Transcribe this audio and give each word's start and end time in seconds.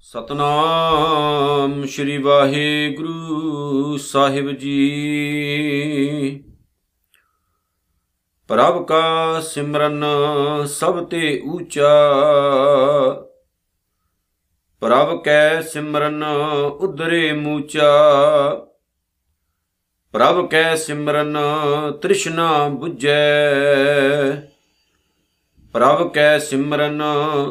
ਸਤਨਾਮ 0.00 1.84
ਸ਼੍ਰੀ 1.86 2.18
ਵਾਹਿਗੁਰੂ 2.18 3.96
ਸਾਹਿਬ 3.96 4.50
ਜੀ। 4.50 6.44
ਪ੍ਰਭ 8.48 8.86
ਕਾ 8.86 9.40
ਸਿਮਰਨ 9.40 10.04
ਸਭ 10.66 11.04
ਤੇ 11.04 11.42
ਊਚਾ। 11.46 11.90
ਪ੍ਰਭ 14.80 15.22
ਕੈ 15.24 15.62
ਸਿਮਰਨ 15.62 16.24
ਉਦਰੇ 16.80 17.32
ਮੂਚਾ। 17.32 17.94
ਪ੍ਰਭ 20.12 20.48
ਕੈ 20.48 20.74
ਸਿਮਰਨ 20.74 21.38
ਤ੍ਰਿਸ਼ਨਾ 22.02 22.70
부ਜੈ 22.82 24.34
ਪ੍ਰਭ 25.72 26.12
ਕੈ 26.12 26.38
ਸਿਮਰਨ 26.38 27.02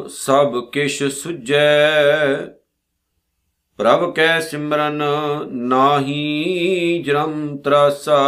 ਸਭ 0.08 0.70
ਕਿਛ 0.70 1.02
ਸੁਜੈ 1.02 1.90
ਪ੍ਰਭ 3.76 4.14
ਕੈ 4.14 4.40
ਸਿਮਰਨ 4.40 5.02
ਨਾਹੀ 5.46 7.02
ਜਨਮ 7.06 7.58
ਤਰਾਸਾ। 7.58 8.18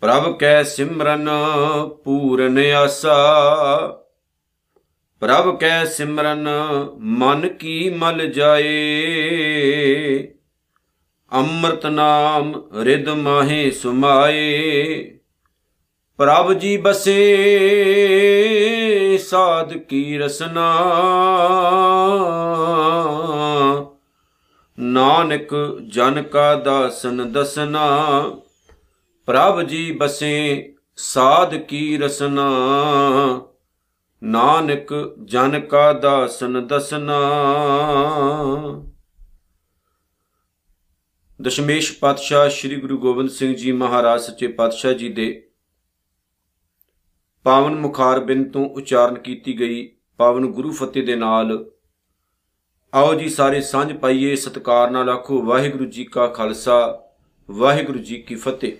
ਪ੍ਰਭ 0.00 0.38
ਕੈ 0.38 0.62
ਸਿਮਰਨ 0.62 1.28
ਪੂਰਨ 2.04 2.58
ਆਸਾ। 2.58 3.24
ਪ੍ਰਭ 5.20 5.58
ਕੈ 5.58 5.84
ਸਿਮਰਨ 5.84 6.48
ਮਨ 6.98 7.48
ਕੀ 7.48 7.90
ਮਲ 7.90 8.26
ਜਾਏ। 8.26 8.74
ਅੰਮ੍ਰਿਤ 11.34 11.86
ਨਾਮ 11.86 12.62
ਰਿਦ 12.82 13.08
ਮਾਹੇ 13.08 13.70
ਸੁਮਾਏ, 13.70 15.18
ਪ੍ਰਭ 16.16 16.52
ਜੀ 16.52 16.76
ਬਸੇ 16.76 17.18
ਸਾਧ 19.18 19.72
ਕੀ 19.72 20.18
ਰਸਨਾ। 20.18 20.68
ਨਾਨਕ 24.78 25.54
ਜਨ 25.88 26.22
ਕਾ 26.22 26.54
ਦਾਸਨ 26.54 27.32
ਦਸਨਾ, 27.32 28.22
ਪ੍ਰਭ 29.26 29.60
ਜੀ 29.60 29.92
ਬਸੇ 29.92 30.74
ਸਾਧ 30.96 31.54
ਕੀ 31.54 31.96
ਰਸਨਾ। 31.96 32.50
ਨਾਨਕ 34.22 35.14
ਜਨ 35.24 35.60
ਕਾ 35.60 35.92
ਦਾਸਨ 35.92 36.66
ਦਸਨਾ। 36.66 37.20
ਦਸ਼ਮੇਸ਼ 41.42 41.98
ਪਾਤਸ਼ਾਹ 41.98 42.48
ਸ੍ਰੀ 42.48 42.76
ਗੁਰੂ 42.76 42.98
ਗੋਬਿੰਦ 42.98 43.30
ਸਿੰਘ 43.30 43.54
ਜੀ 43.54 43.72
ਮਹਾਰਾਜ 43.72 44.20
ਸੱਚੇ 44.20 44.46
ਪਾਤਸ਼ਾਹ 44.46 44.92
ਜੀ 44.92 45.08
ਦੇ 45.08 45.48
ਪਾਵਨ 47.44 47.74
ਮੁਖਾਰ 47.74 48.20
ਬਿੰਦ 48.20 48.52
ਤੋਂ 48.52 48.64
ਉਚਾਰਨ 48.70 49.14
ਕੀਤੀ 49.14 49.58
ਗਈ 49.60 49.88
ਪਾਵਨ 50.16 50.46
ਗੁਰੂ 50.46 50.70
ਫਤਿਹ 50.72 51.06
ਦੇ 51.06 51.16
ਨਾਲ, 51.16 51.70
ਆਓ 52.94 53.14
ਜੀ 53.14 53.28
ਸਾਰੇ 53.28 53.60
ਸਾਂਝ 53.60 53.92
ਪਾਈਏ 53.92 54.36
ਸਤਕਾਰ 54.36 54.90
ਨਾਲ 54.90 55.10
ਆਖੋ 55.10 55.42
ਵਾਹਿਗੁਰੂ 55.42 55.84
ਜੀ 55.84 56.04
ਕਾ 56.04 56.26
ਖਾਲਸਾ, 56.26 57.02
ਵਾਹਿਗੁਰੂ 57.50 57.98
ਜੀ 57.98 58.16
ਕੀ 58.16 58.34
ਫਤਿਹ। 58.34 58.72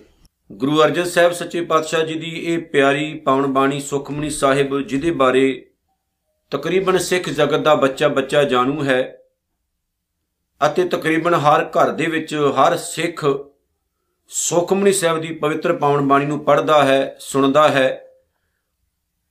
ਗੁਰੂ 0.51 0.81
ਅਰਜਨ 0.83 1.03
ਸਾਹਿਬ 1.03 1.31
ਸੱਚੇ 1.31 1.61
ਪਾਤਸ਼ਾਹ 1.61 2.05
ਜੀ 2.05 2.13
ਦੀ 2.13 2.29
ਇਹ 2.29 2.59
ਪਿਆਰੀ 2.59 3.13
ਪਾਵਨ 3.19 3.45
ਬਾਣੀ 3.47 3.79
ਸੁਖਮਨੀ 3.79 4.29
ਸਾਹਿਬ 4.29 4.81
ਜਿਹਦੇ 4.81 5.11
ਬਾਰੇ 5.11 5.65
ਤਕਰੀਬਨ 6.51 6.97
ਸਿੱਖ 6.97 7.29
ਜਗਤ 7.29 7.59
ਦਾ 7.59 7.75
ਬੱਚਾ 7.75 8.07
ਬੱਚਾ 8.07 8.43
ਜਾਣੂ 8.43 8.83
ਹੈ 8.83 9.24
ਅਤੇ 10.61 10.83
ਤਕਰੀਬਨ 10.85 11.33
ਹਰ 11.33 11.63
ਘਰ 11.65 11.91
ਦੇ 11.91 12.05
ਵਿੱਚ 12.05 12.33
ਹਰ 12.35 12.77
ਸਿੱਖ 12.77 13.25
ਸੁਖਮਨੀ 14.27 14.91
ਸਾਹਿਬ 14.93 15.21
ਦੀ 15.21 15.33
ਪਵਿੱਤਰ 15.33 15.73
ਪਾਵਨ 15.73 16.07
ਬਾਣੀ 16.07 16.25
ਨੂੰ 16.25 16.39
ਪੜ੍ਹਦਾ 16.45 16.83
ਹੈ, 16.83 17.15
ਸੁਣਦਾ 17.19 17.67
ਹੈ 17.69 18.01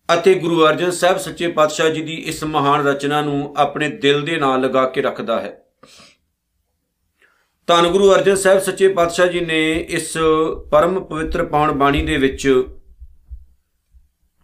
ਅਤੇ 0.08 0.34
ਗੁਰੂ 0.34 0.66
ਅਰਜਨ 0.66 0.90
ਸਾਹਿਬ 0.90 1.18
ਸੱਚੇ 1.18 1.48
ਪਾਤਸ਼ਾਹ 1.48 1.90
ਜੀ 1.90 2.02
ਦੀ 2.02 2.14
ਇਸ 2.14 2.44
ਮਹਾਨ 2.44 2.86
ਰਚਨਾ 2.86 3.20
ਨੂੰ 3.22 3.54
ਆਪਣੇ 3.56 3.88
ਦਿਲ 3.88 4.22
ਦੇ 4.22 4.36
ਨਾਲ 4.36 4.60
ਲਗਾ 4.60 4.84
ਕੇ 4.86 5.02
ਰੱਖਦਾ 5.02 5.40
ਹੈ। 5.40 5.60
ਧੰਨ 7.66 7.88
ਗੁਰੂ 7.88 8.12
ਅਰਜਨ 8.14 8.36
ਸਾਹਿਬ 8.36 8.58
ਸੱਚੇ 8.58 8.88
ਪਾਤਸ਼ਾਹ 8.88 9.26
ਜੀ 9.26 9.40
ਨੇ 9.40 9.72
ਇਸ 9.88 10.16
ਪਰਮ 10.70 11.04
ਪਵਿੱਤਰ 11.04 11.44
ਪਾਵਨ 11.44 11.72
ਬਾਣੀ 11.72 12.02
ਦੇ 12.02 12.16
ਵਿੱਚ 12.16 12.62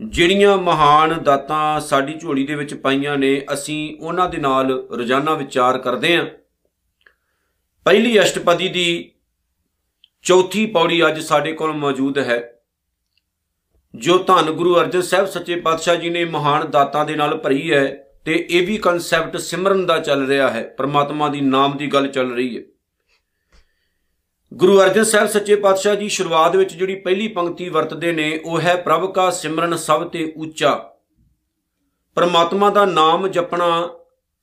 ਜਿਹੜੀਆਂ 0.00 0.56
ਮਹਾਨ 0.56 1.22
ਦਾਤਾਂ 1.22 1.80
ਸਾਡੀ 1.80 2.12
ਝੋਲੀ 2.12 2.46
ਦੇ 2.46 2.54
ਵਿੱਚ 2.54 2.74
ਪਾਈਆਂ 2.74 3.16
ਨੇ, 3.16 3.42
ਅਸੀਂ 3.52 3.96
ਉਹਨਾਂ 4.00 4.28
ਦੇ 4.28 4.38
ਨਾਲ 4.38 4.70
ਰੋਜ਼ਾਨਾ 4.92 5.34
ਵਿਚਾਰ 5.34 5.78
ਕਰਦੇ 5.78 6.16
ਹਾਂ। 6.16 6.26
ਪਹਿਲੀ 7.86 8.20
ਅਸ਼ਟਪਦੀ 8.20 8.68
ਦੀ 8.68 9.10
ਚੌਥੀ 10.24 10.64
ਪੌੜੀ 10.66 11.06
ਅੱਜ 11.06 11.20
ਸਾਡੇ 11.20 11.52
ਕੋਲ 11.52 11.72
ਮੌਜੂਦ 11.72 12.18
ਹੈ, 12.18 12.40
ਜੋ 13.94 14.18
ਧੰਨ 14.18 14.50
ਗੁਰੂ 14.50 14.74
ਅਰਜਨ 14.80 15.02
ਸਾਹਿਬ 15.02 15.26
ਸੱਚੇ 15.26 15.56
ਪਾਤਸ਼ਾਹ 15.56 15.96
ਜੀ 15.96 16.10
ਨੇ 16.10 16.24
ਮਹਾਨ 16.24 16.70
ਦਾਤਾਂ 16.70 17.04
ਦੇ 17.04 17.14
ਨਾਲ 17.16 17.36
ਭਰੀ 17.36 17.72
ਹੈ 17.72 17.86
ਤੇ 18.24 18.34
ਇਹ 18.50 18.66
ਵੀ 18.66 18.76
ਕਨਸੈਪਟ 18.78 19.36
ਸਿਮਰਨ 19.36 19.86
ਦਾ 19.86 19.98
ਚੱਲ 19.98 20.26
ਰਿਹਾ 20.26 20.50
ਹੈ, 20.50 20.62
ਪ੍ਰਮਾਤਮਾ 20.78 21.28
ਦੀ 21.28 21.40
ਨਾਮ 21.40 21.76
ਦੀ 21.76 21.86
ਗੱਲ 21.86 22.08
ਚੱਲ 22.08 22.32
ਰਹੀ 22.32 22.56
ਹੈ। 22.58 22.62
ਗੁਰੂ 24.52 24.80
ਅਰਜਨ 24.80 25.04
ਸਾਹਿਬ 25.04 25.28
ਸੱਚੇ 25.28 25.56
ਪਾਤਸ਼ਾਹ 25.56 25.94
ਜੀ 25.94 26.08
ਸ਼ੁਰੂਆਤ 26.08 26.56
ਵਿੱਚ 26.56 26.74
ਜਿਹੜੀ 26.74 26.94
ਪਹਿਲੀ 26.94 27.28
ਪੰਕਤੀ 27.28 27.68
ਵਰਤਦੇ 27.68 28.12
ਨੇ, 28.12 28.40
ਉਹ 28.44 28.60
ਹੈ 28.60 28.76
ਪ੍ਰਭ 28.76 29.12
ਕਾ 29.12 29.30
ਸਿਮਰਨ 29.30 29.76
ਸਭ 29.76 30.08
ਤੇ 30.08 30.32
ਉੱਚਾ। 30.36 30.74
ਪਰਮਾਤਮਾ 32.16 32.70
ਦਾ 32.70 32.84
ਨਾਮ 32.84 33.28
ਜਪਣਾ 33.28 33.88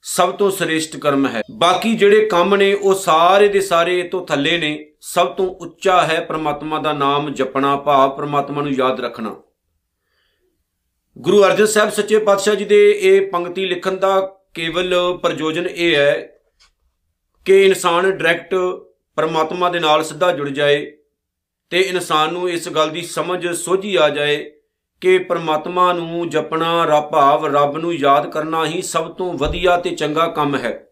ਸਭ 0.02 0.32
ਤੋਂ 0.32 0.52
ਸ੍ਰੇਸ਼ਟ 0.52 0.98
ਕਰਮ 0.98 1.28
ਹੈ। 1.28 1.42
ਬਾਕੀ 1.52 1.96
ਜਿਹੜੇ 1.96 2.26
ਕੰਮ 2.26 2.56
ਨੇ, 2.56 2.74
ਉਹ 2.74 2.94
ਸਾਰੇ 2.94 3.48
ਦੇ 3.48 3.62
ਸਾਰੇ 3.62 4.04
ਤੋਂ 4.04 4.26
ਥੱਲੇ 4.26 4.58
ਨੇ। 4.58 4.92
ਸਭ 5.02 5.28
ਤੋਂ 5.28 5.56
ਉੱਚਾ 5.56 6.06
ਹੈ 6.06 6.20
ਪ੍ਰਮਾਤਮਾ 6.20 6.80
ਦਾ 6.80 6.94
ਨਾਮ 6.94 7.34
ਜਪਣਾ, 7.34 7.76
ਭਾਵ 7.76 8.10
ਪ੍ਰਮਾਤਮਾ 8.10 8.62
ਨੂੰ 8.62 8.72
ਯਾਦ 8.72 9.00
ਰੱਖਣਾ। 9.00 9.36
ਗੁਰੂ 11.18 11.44
ਅਰਜਨ 11.44 11.66
ਸਾਹਿਬ 11.66 11.90
ਸੱਚੇ 11.90 12.20
ਪਾਤਸ਼ਾਹ 12.20 12.56
ਜੀ 12.56 12.66
ਦੇ 12.66 13.00
ਇਹ 13.02 13.32
ਪੰਕਤੀ 13.32 13.66
ਲਿਖਣ 13.66 13.98
ਦਾ 13.98 14.20
ਕੇਵਲ 14.54 15.18
ਪ੍ਰਯੋਜਨ 15.18 15.68
ਇਹ 15.68 15.96
ਹੈ 15.96 16.40
ਕਿ 17.46 17.66
ਇਨਸਾਨ 17.66 18.12
ਡਾਇਰੈਕਟ 18.12 18.56
ਪਰਮਾਤਮਾ 19.16 19.70
ਦੇ 19.70 19.80
ਨਾਲ 19.80 20.04
ਸਿੱਧਾ 20.04 20.32
ਜੁੜ 20.32 20.50
ਜਾਏ 20.50 20.92
ਤੇ 21.70 21.80
ਇਨਸਾਨ 21.80 22.34
ਨੂੰ 22.34 22.50
ਇਸ 22.50 22.70
ਗੱਲ 22.70 22.90
ਦੀ 22.90 23.02
ਸਮਝ, 23.02 23.48
ਸੋਝੀ 23.48 23.96
ਆ 23.96 24.10
ਜਾਏ 24.10 24.57
ਕਿ 25.02 25.18
ਪਰਮਾਤਮਾ 25.18 25.94
ਨੂੰ 25.94 26.30
ਜਪਣਾ, 26.30 26.86
ਰੱਬ 26.86 27.10
ਭਾਵ 27.10 27.46
ਰੱਬ 27.46 27.78
ਨੂੰ 27.78 27.94
ਯਾਦ 27.94 28.30
ਕਰਨਾ 28.30 28.66
ਹੀ 28.66 28.82
ਸਭ 28.82 29.14
ਤੋਂ 29.14 29.34
ਵਧੀਆ 29.34 29.78
ਤੇ 29.78 29.90
ਚੰਗਾ 29.90 30.28
ਕੰਮ 30.28 30.56
ਹੈ। 30.56 30.88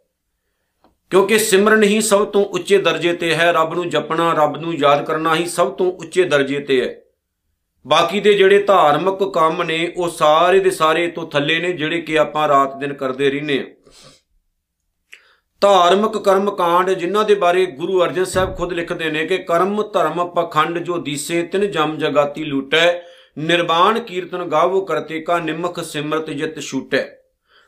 ਕਿਉਂਕਿ 1.09 1.37
ਸਿਮਰਨ 1.39 1.83
ਹੀ 1.83 2.01
ਸਭ 2.01 2.25
ਤੋਂ 2.25 2.45
ਉੱਚੇ 2.45 2.77
ਦਰਜੇ 2.77 3.13
ਤੇ 3.13 3.35
ਹੈ, 3.35 3.51
ਰੱਬ 3.51 3.73
ਨੂੰ 3.73 3.89
ਜਪਣਾ, 3.89 4.33
ਰੱਬ 4.33 4.57
ਨੂੰ 4.57 4.75
ਯਾਦ 4.75 5.05
ਕਰਨਾ 5.05 5.35
ਹੀ 5.35 5.45
ਸਭ 5.45 5.71
ਤੋਂ 5.71 5.91
ਉੱਚੇ 5.91 6.23
ਦਰਜੇ 6.23 6.59
ਤੇ 6.59 6.81
ਹੈ। 6.81 6.95
ਬਾਕੀ 7.87 8.19
ਦੇ 8.19 8.33
ਜਿਹੜੇ 8.33 8.63
ਧਾਰਮਿਕ 8.63 9.23
ਕੰਮ 9.33 9.63
ਨੇ, 9.63 9.93
ਉਹ 9.97 10.09
ਸਾਰੇ 10.09 10.59
ਦੇ 10.59 10.71
ਸਾਰੇ 10.71 11.07
ਤੋਂ 11.07 11.27
ਥੱਲੇ 11.27 11.59
ਨੇ, 11.59 11.71
ਜਿਹੜੇ 11.71 12.01
ਕਿ 12.01 12.19
ਆਪਾਂ 12.19 12.47
ਰਾਤ 12.47 12.77
ਦਿਨ 12.77 12.93
ਕਰਦੇ 12.93 13.29
ਰਹਿੰਦੇ 13.29 13.59
ਆ 13.59 13.91
ਧਾਰਮਿਕ 15.61 16.17
ਕਰਮ 16.17 16.51
ਕਾਂਡ 16.51 16.89
ਜਿਨ੍ਹਾਂ 16.89 17.23
ਦੇ 17.23 17.35
ਬਾਰੇ 17.35 17.65
ਗੁਰੂ 17.65 18.03
ਅਰਜਨ 18.03 18.23
ਸਾਹਿਬ 18.23 18.55
ਖੁਦ 18.55 18.73
ਲਿਖਦੇ 18.73 19.09
ਨੇ 19.09 19.25
ਕਿ 19.25 19.37
ਕਰਮ 19.37 19.83
ਧਰਮ 19.93 20.27
ਪਖੰਡ 20.27 20.79
ਜੋ 20.79 20.97
ਦੀਸੇ 20.97 21.43
ਤਿਨ 21.43 21.71
ਜਮ 21.71 21.97
ਜਗਾਤੀ 21.97 22.43
ਲੂਟੈ 22.43 23.01
ਨਿਰਵਾਣ 23.37 23.99
ਕੀਰਤਨ 23.99 24.45
ਗਾਵੋ 24.45 24.81
ਕਰਤੇ 24.81 25.21
ਕਾ 25.21 25.39
ਨਿਮਖ 25.39 25.83
ਸਿਮਰਤ 25.83 26.29
ਜਿਤ 26.29 26.59
ਛੂਟੈ। 26.59 27.05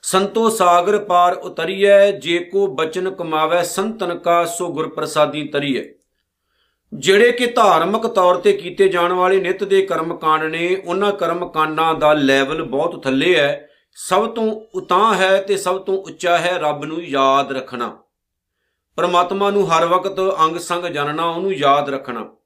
ਸੰਤੋ 0.02 0.50
ਸਾਗਰ 0.50 0.98
ਪਾਰ 0.98 1.34
ਉਤਰੀਐ, 1.34 2.12
ਜੇ 2.12 2.40
ਕੋ 2.40 2.68
ਬਚਨ 2.68 3.12
ਕਮਾਵੇ, 3.12 3.64
ਸੰਤਨ 3.64 4.18
ਕਾ 4.18 4.46
ਸੋ 4.46 4.74
ਗੁਰ 4.74 4.90
ਪ੍ਰਸਾਦੀ 4.90 5.48
ਤਰੀਐ। 5.48 5.84
ਜਿਹੜੇ 6.94 7.32
ਕਿ 7.32 7.46
ਧਾਰਮਿਕ 7.46 8.08
ਤੌਰ 8.08 8.36
ਤੇ 8.36 8.54
ਕੀਤੇ 8.54 8.90
ਜਾਣ 8.90 9.14
ਵਾਲੇ 9.14 9.40
ਨਿਤ 9.40 9.64
ਦੇ 9.64 9.82
ਕਰਮ 9.82 10.18
ਕਾਂਡ 10.18 10.44
ਨੇ, 10.44 10.82
ਉਹਨਾਂ 10.86 11.12
ਕਰਮ 11.12 11.50
ਕਾਂਡਾਂ 11.50 11.94
ਦਾ 11.94 12.14
ਲੈਵਲ 12.14 12.64
ਬਹੁਤ 12.64 13.04
ਥੱਲੇ 13.04 13.36
ਹੈ 13.36 13.70
ਸਭ 13.94 14.28
ਤੋਂ 14.28 14.62
ਉਤਾਂ 14.76 15.14
ਹੈ 15.14 15.42
ਤੇ 15.42 15.58
ਸਭ 15.58 15.80
ਤੋਂ 15.80 15.98
ਉੱਚਾ 15.98 16.38
ਹੈ 16.38 16.58
ਰੱਬ 16.58 16.86
ਨੂੰ 16.86 17.04
ਯਾਦ 17.04 17.52
ਰੱਖਣਾ। 17.52 17.98
ਪਰਮਾਤਮਾ 18.96 19.52
ਨੂੰ 19.52 19.72
ਹਰ 19.72 19.86
ਵਕਤ 19.86 20.20
ਅੰਗ 20.20 20.58
ਸੰਗ 20.58 20.86
ਜਾਣਨਾ 20.86 21.26
ਉਹਨੂੰ 21.26 21.54
ਯਾਦ 21.54 21.90
ਰੱਖਣਾ। 21.90 22.37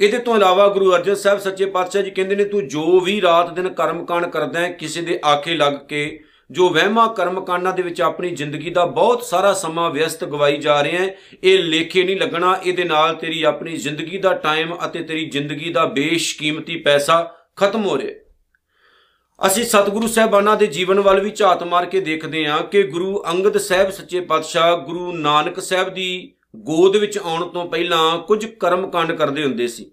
ਇਹਦੇ 0.00 0.18
ਤੋਂ 0.18 0.36
ਇਲਾਵਾ 0.36 0.68
ਗੁਰੂ 0.68 0.94
ਅਰਜਨ 0.94 1.14
ਸਾਹਿਬ 1.14 1.38
ਸੱਚੇ 1.38 1.66
ਪਾਤਸ਼ਾਹ 1.66 2.02
ਜੀ 2.02 2.10
ਕਹਿੰਦੇ 2.10 2.36
ਨੇ, 2.36 2.44
ਤੂੰ 2.44 2.68
ਜੋ 2.68 3.00
ਵੀ 3.00 3.20
ਰਾਤ 3.20 3.52
ਦਿਨ 3.52 3.68
ਕਰਮਕਾਂਡ 3.68 4.26
ਕਰਦਾ 4.26 4.60
ਹੈ, 4.60 4.68
ਕਿਸੇ 4.72 5.02
ਦੇ 5.02 5.20
ਆਖੇ 5.24 5.54
ਲੱਗ 5.54 5.74
ਕੇ, 5.88 6.20
ਜੋ 6.50 6.68
ਵਹਿਮਾ 6.68 7.06
ਕਰਮਕਾਂਡਾਂ 7.06 7.72
ਦੇ 7.72 7.82
ਵਿੱਚ 7.82 8.00
ਆਪਣੀ 8.02 8.30
ਜ਼ਿੰਦਗੀ 8.30 8.70
ਦਾ 8.70 8.84
ਬਹੁਤ 8.86 9.22
ਸਾਰਾ 9.22 9.52
ਸਮਾਂ 9.52 9.90
ਵਿਅਸਤ 9.90 10.24
ਗਵਾਈ 10.24 10.56
ਜਾ 10.56 10.80
ਰਹੇ 10.80 10.98
ਹੈ, 10.98 11.16
ਇਹ 11.44 11.58
ਲੇਖੇ 11.58 12.02
ਨਹੀਂ 12.02 12.16
ਲੱਗਣਾ। 12.16 12.60
ਇਹਦੇ 12.64 12.84
ਨਾਲ 12.84 13.14
ਤੇਰੀ 13.14 13.42
ਆਪਣੀ 13.42 13.76
ਜ਼ਿੰਦਗੀ 13.76 14.18
ਦਾ 14.18 14.32
ਟਾਈਮ 14.34 14.74
ਅਤੇ 14.84 15.02
ਤੇਰੀ 15.02 15.28
ਜ਼ਿੰਦਗੀ 15.30 15.72
ਦਾ 15.72 15.84
ਬੇਸ਼ਕੀਮਤੀ 15.84 16.76
ਪੈਸਾ 16.76 17.22
ਖਤਮ 17.56 17.84
ਹੋ 17.84 17.98
ਰਿਹਾ 17.98 19.46
ਅਸੀਂ 19.46 19.64
ਸਤਿਗੁਰੂ 19.64 20.06
ਸਾਹਿਬਾਨਾਂ 20.06 20.56
ਦੇ 20.56 20.66
ਜੀਵਨ 20.66 21.00
ਵੱਲ 21.00 21.20
ਵੀ 21.20 21.30
ਝਾਤ 21.30 21.62
ਮਾਰ 21.62 21.86
ਕੇ 21.86 22.00
ਦੇਖਦੇ 22.00 22.46
ਹਾਂ 22.46 22.60
ਕਿ 22.62 22.82
ਗੁਰੂ 22.82 23.22
ਅੰਗਦ 23.30 23.58
ਸਾਹਿਬ 23.58 23.90
ਸੱਚੇ 23.90 24.20
ਪਾਤਸ਼ਾਹ, 24.20 24.76
ਗੁਰੂ 24.76 25.12
ਨਾਨਕ 25.12 25.60
ਸਾਹਿਬ 25.60 25.88
ਦੀ 25.88 26.32
ਗੋਦ 26.56 26.96
ਵਿੱਚ 26.96 27.18
ਆਉਣ 27.18 27.48
ਤੋਂ 27.48 27.66
ਪਹਿਲਾਂ 27.66 28.18
ਕੁਝ 28.18 28.46
ਕਰਮ 28.46 28.90
ਕਾਂਡ 28.90 29.12
ਕਰਦੇ 29.12 29.44
ਹੁੰਦੇ 29.44 29.66
ਸੀ। 29.66 29.90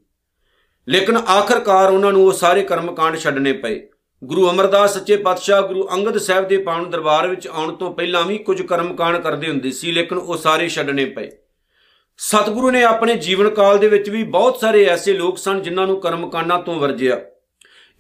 ਲੇਕਿਨ 0.88 1.18
ਆਖਰਕਾਰ 1.18 1.92
ਉਹਨਾਂ 1.92 2.12
ਨੂੰ 2.12 2.26
ਉਹ 2.26 2.32
ਸਾਰੇ 2.32 2.62
ਕਰਮ 2.62 2.96
ਕਾਂਡ 2.96 3.18
ਛੱਡਣੇ 3.18 3.54
ਪਏ। 3.54 3.88
ਗੁਰੂ 4.24 4.50
ਅਮਰਦਾਸ 4.50 4.94
ਸੱਚੇ 4.94 5.18
ਪਾਤਸ਼ਾਹ 5.18 5.62
ਗੁਰੂ 5.62 5.90
ਅੰਗਦ 5.94 6.18
ਸਾਹਿਬ 6.18 6.48
ਦੇ 6.48 6.58
ਪਾਵਨ 6.58 6.90
ਦਰਬਾਰ 6.90 7.28
ਵਿੱਚ 7.28 7.48
ਆਉਣ 7.48 7.76
ਤੋਂ 7.76 7.94
ਪਹਿਲਾਂ 7.94 8.24
ਵੀ 8.24 8.38
ਕੁਝ 8.38 8.62
ਕਰਮ 8.62 8.96
ਕਾਂਡ 8.96 9.18
ਕਰਦੇ 9.18 9.50
ਹੁੰਦੇ 9.50 9.72
ਸੀ, 9.72 9.92
ਲੇਕਿਨ 9.92 10.18
ਉਹ 10.18 10.38
ਸਾਰੇ 10.38 10.70
ਛੱਡਣੇ 10.70 11.06
ਪਏ। 11.06 11.30
ਸਤਿਗੁਰੂ 12.18 12.72
ਨੇ 12.72 12.84
ਆਪਣੇ 12.84 13.16
ਜੀਵਨ 13.16 13.50
ਕਾਲ 13.50 13.78
ਦੇ 13.78 13.88
ਵਿੱਚ 13.88 14.10
ਵੀ 14.10 14.24
ਬਹੁਤ 14.24 14.60
ਸਾਰੇ 14.60 14.86
ਐਸੇ 14.86 15.14
ਲੋਕ 15.14 15.38
ਸਨ 15.38 15.62
ਜਿਨ੍ਹਾਂ 15.62 15.88
ਨੂੰ 15.88 16.02
ਕਰਮਕਾਂਡਾਂ 16.02 16.60
ਤੋਂ 16.60 16.76
ਵਰਜਿਆ। 16.76 17.22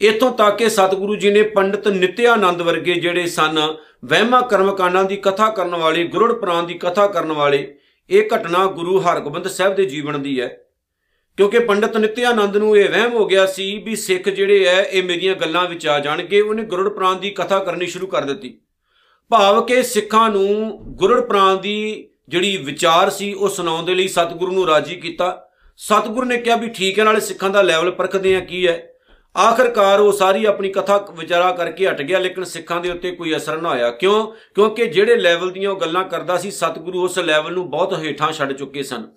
ਇਥੋਂ 0.01 0.31
ਤੱਕ 0.31 0.55
ਕਿ 0.55 0.69
ਸਤਿਗੁਰੂ 0.69 1.15
ਜੀ 1.15 1.31
ਨੇ 1.31 1.41
ਪੰਡਿਤ 1.41 1.87
ਨਿਤਿਆਨੰਦ 1.87 2.61
ਵਰਗੇ 2.61 2.93
ਜਿਹੜੇ 2.93 3.25
ਸਨ, 3.25 3.73
ਵਹਿਮਾ 4.05 4.41
ਕਰਮਕਾਂਡਾਂ 4.41 5.03
ਦੀ 5.03 5.15
ਕਥਾ 5.15 5.49
ਕਰਨ 5.49 5.75
ਵਾਲੇ, 5.75 6.03
ਗੁਰੜ 6.03 6.33
ਪ੍ਰਾਨ 6.33 6.65
ਦੀ 6.65 6.73
ਕਥਾ 6.73 7.07
ਕਰਨ 7.07 7.31
ਵਾਲੇ 7.31 7.78
ਇਹ 8.09 8.29
ਘਟਨਾ 8.35 8.65
ਗੁਰੂ 8.65 8.99
ਹਰਗੋਬਿੰਦ 8.99 9.47
ਸਾਹਿਬ 9.47 9.75
ਦੇ 9.75 9.85
ਜੀਵਨ 9.85 10.21
ਦੀ 10.21 10.41
ਹੈ। 10.41 10.65
ਕਿਉਂਕਿ 11.37 11.59
ਪੰਡਿਤ 11.59 11.97
ਨਿਤਿਆਨੰਦ 11.97 12.57
ਨੂੰ 12.57 12.77
ਇਹ 12.77 12.89
ਵਹਿਮ 12.89 13.13
ਹੋ 13.13 13.25
ਗਿਆ 13.25 13.45
ਸੀ 13.45 13.77
ਵੀ 13.77 13.95
ਸਿੱਖ 13.95 14.29
ਜਿਹੜੇ 14.29 14.65
ਐ, 14.65 14.83
ਇਹ 14.83 15.03
ਮੇਰੀਆਂ 15.03 15.35
ਗੱਲਾਂ 15.35 15.69
ਵਿੱਚ 15.69 15.87
ਆ 15.87 15.99
ਜਾਣਗੇ। 15.99 16.41
ਉਹਨੇ 16.41 16.63
ਗੁਰੜ 16.63 16.89
ਪ੍ਰਾਨ 16.89 17.19
ਦੀ 17.19 17.29
ਕਥਾ 17.29 17.59
ਕਰਨੀ 17.59 17.87
ਸ਼ੁਰੂ 17.87 18.07
ਕਰ 18.07 18.21
ਦਿੱਤੀ। 18.21 18.61
ਭਾਵ 19.29 19.65
ਕਿ 19.65 19.83
ਸਿੱਖਾਂ 19.83 20.29
ਨੂੰ 20.29 20.79
ਗੁਰੜ 20.83 21.21
ਪ੍ਰਾਨ 21.21 21.61
ਦੀ 21.61 22.09
ਜਿਹੜੀ 22.29 22.57
ਵਿਚਾਰ 22.57 23.09
ਸੀ, 23.09 23.33
ਉਹ 23.33 23.49
ਸੁਣਾਉਣ 23.49 23.85
ਦੇ 23.85 23.95
ਲਈ 23.95 24.07
ਸਤਿਗੁਰੂ 24.07 24.51
ਨੂੰ 24.51 24.67
ਰਾਜੀ 24.67 24.95
ਕੀਤਾ। 24.95 25.49
ਸਤਿਗੁਰੂ 25.77 26.25
ਨੇ 26.25 26.37
ਕਿਹਾ 26.37 26.55
ਵੀ 26.55 26.69
ਠੀਕ 26.69 26.99
ਹੈ, 26.99 27.03
ਨਾਲੇ 27.03 27.19
ਸਿੱਖਾਂ 27.19 27.49
ਦਾ 27.49 27.61
ਲੈਵਲ 27.61 27.91
ਪਰਖਦੇ 27.91 28.35
ਆ 28.35 28.39
ਕੀ 28.39 28.67
ਹੈ। 28.67 28.93
ਆਖਰਕਾਰ 29.37 29.99
ਉਹ 29.99 30.11
ਸਾਰੀ 30.11 30.45
ਆਪਣੀ 30.45 30.69
ਕਥਾ 30.69 31.07
ਵਿਚਾਰਾ 31.11 31.51
ਕਰਕੇ 31.51 31.87
ਹਟ 31.87 32.01
ਗਿਆ, 32.01 32.19
ਲੇਕਿਨ 32.19 32.43
ਸਿੱਖਾਂ 32.43 32.81
ਦੇ 32.81 32.91
ਉੱਤੇ 32.91 33.11
ਕੋਈ 33.11 33.35
ਅਸਰ 33.35 33.61
ਨਾ 33.61 33.69
ਹੋਇਆ 33.69 33.91
ਕਿਉਂ? 33.91 34.27
ਕਿਉਂਕਿ 34.55 34.85
ਜਿਹੜੇ 34.85 35.15
ਲੈਵਲ 35.15 35.51
ਦੀਆਂ 35.51 35.71
ਉਹ 35.71 35.79
ਗੱਲਾਂ 35.79 36.03
ਕਰਦਾ 36.03 36.37
ਸੀ, 36.37 36.51
ਸਤਿਗੁਰੂ 36.51 37.03
ਉਸ 37.03 37.19
ਲੈਵਲ 37.19 37.53
ਨੂੰ 37.53 37.69
ਬਹੁਤ 37.69 37.99
ਹੇਠਾਂ 37.99 38.31
ਛੱਡ 38.31 38.53
ਚੁੱਕੇ 38.53 38.83
ਸਨ। 38.83 39.07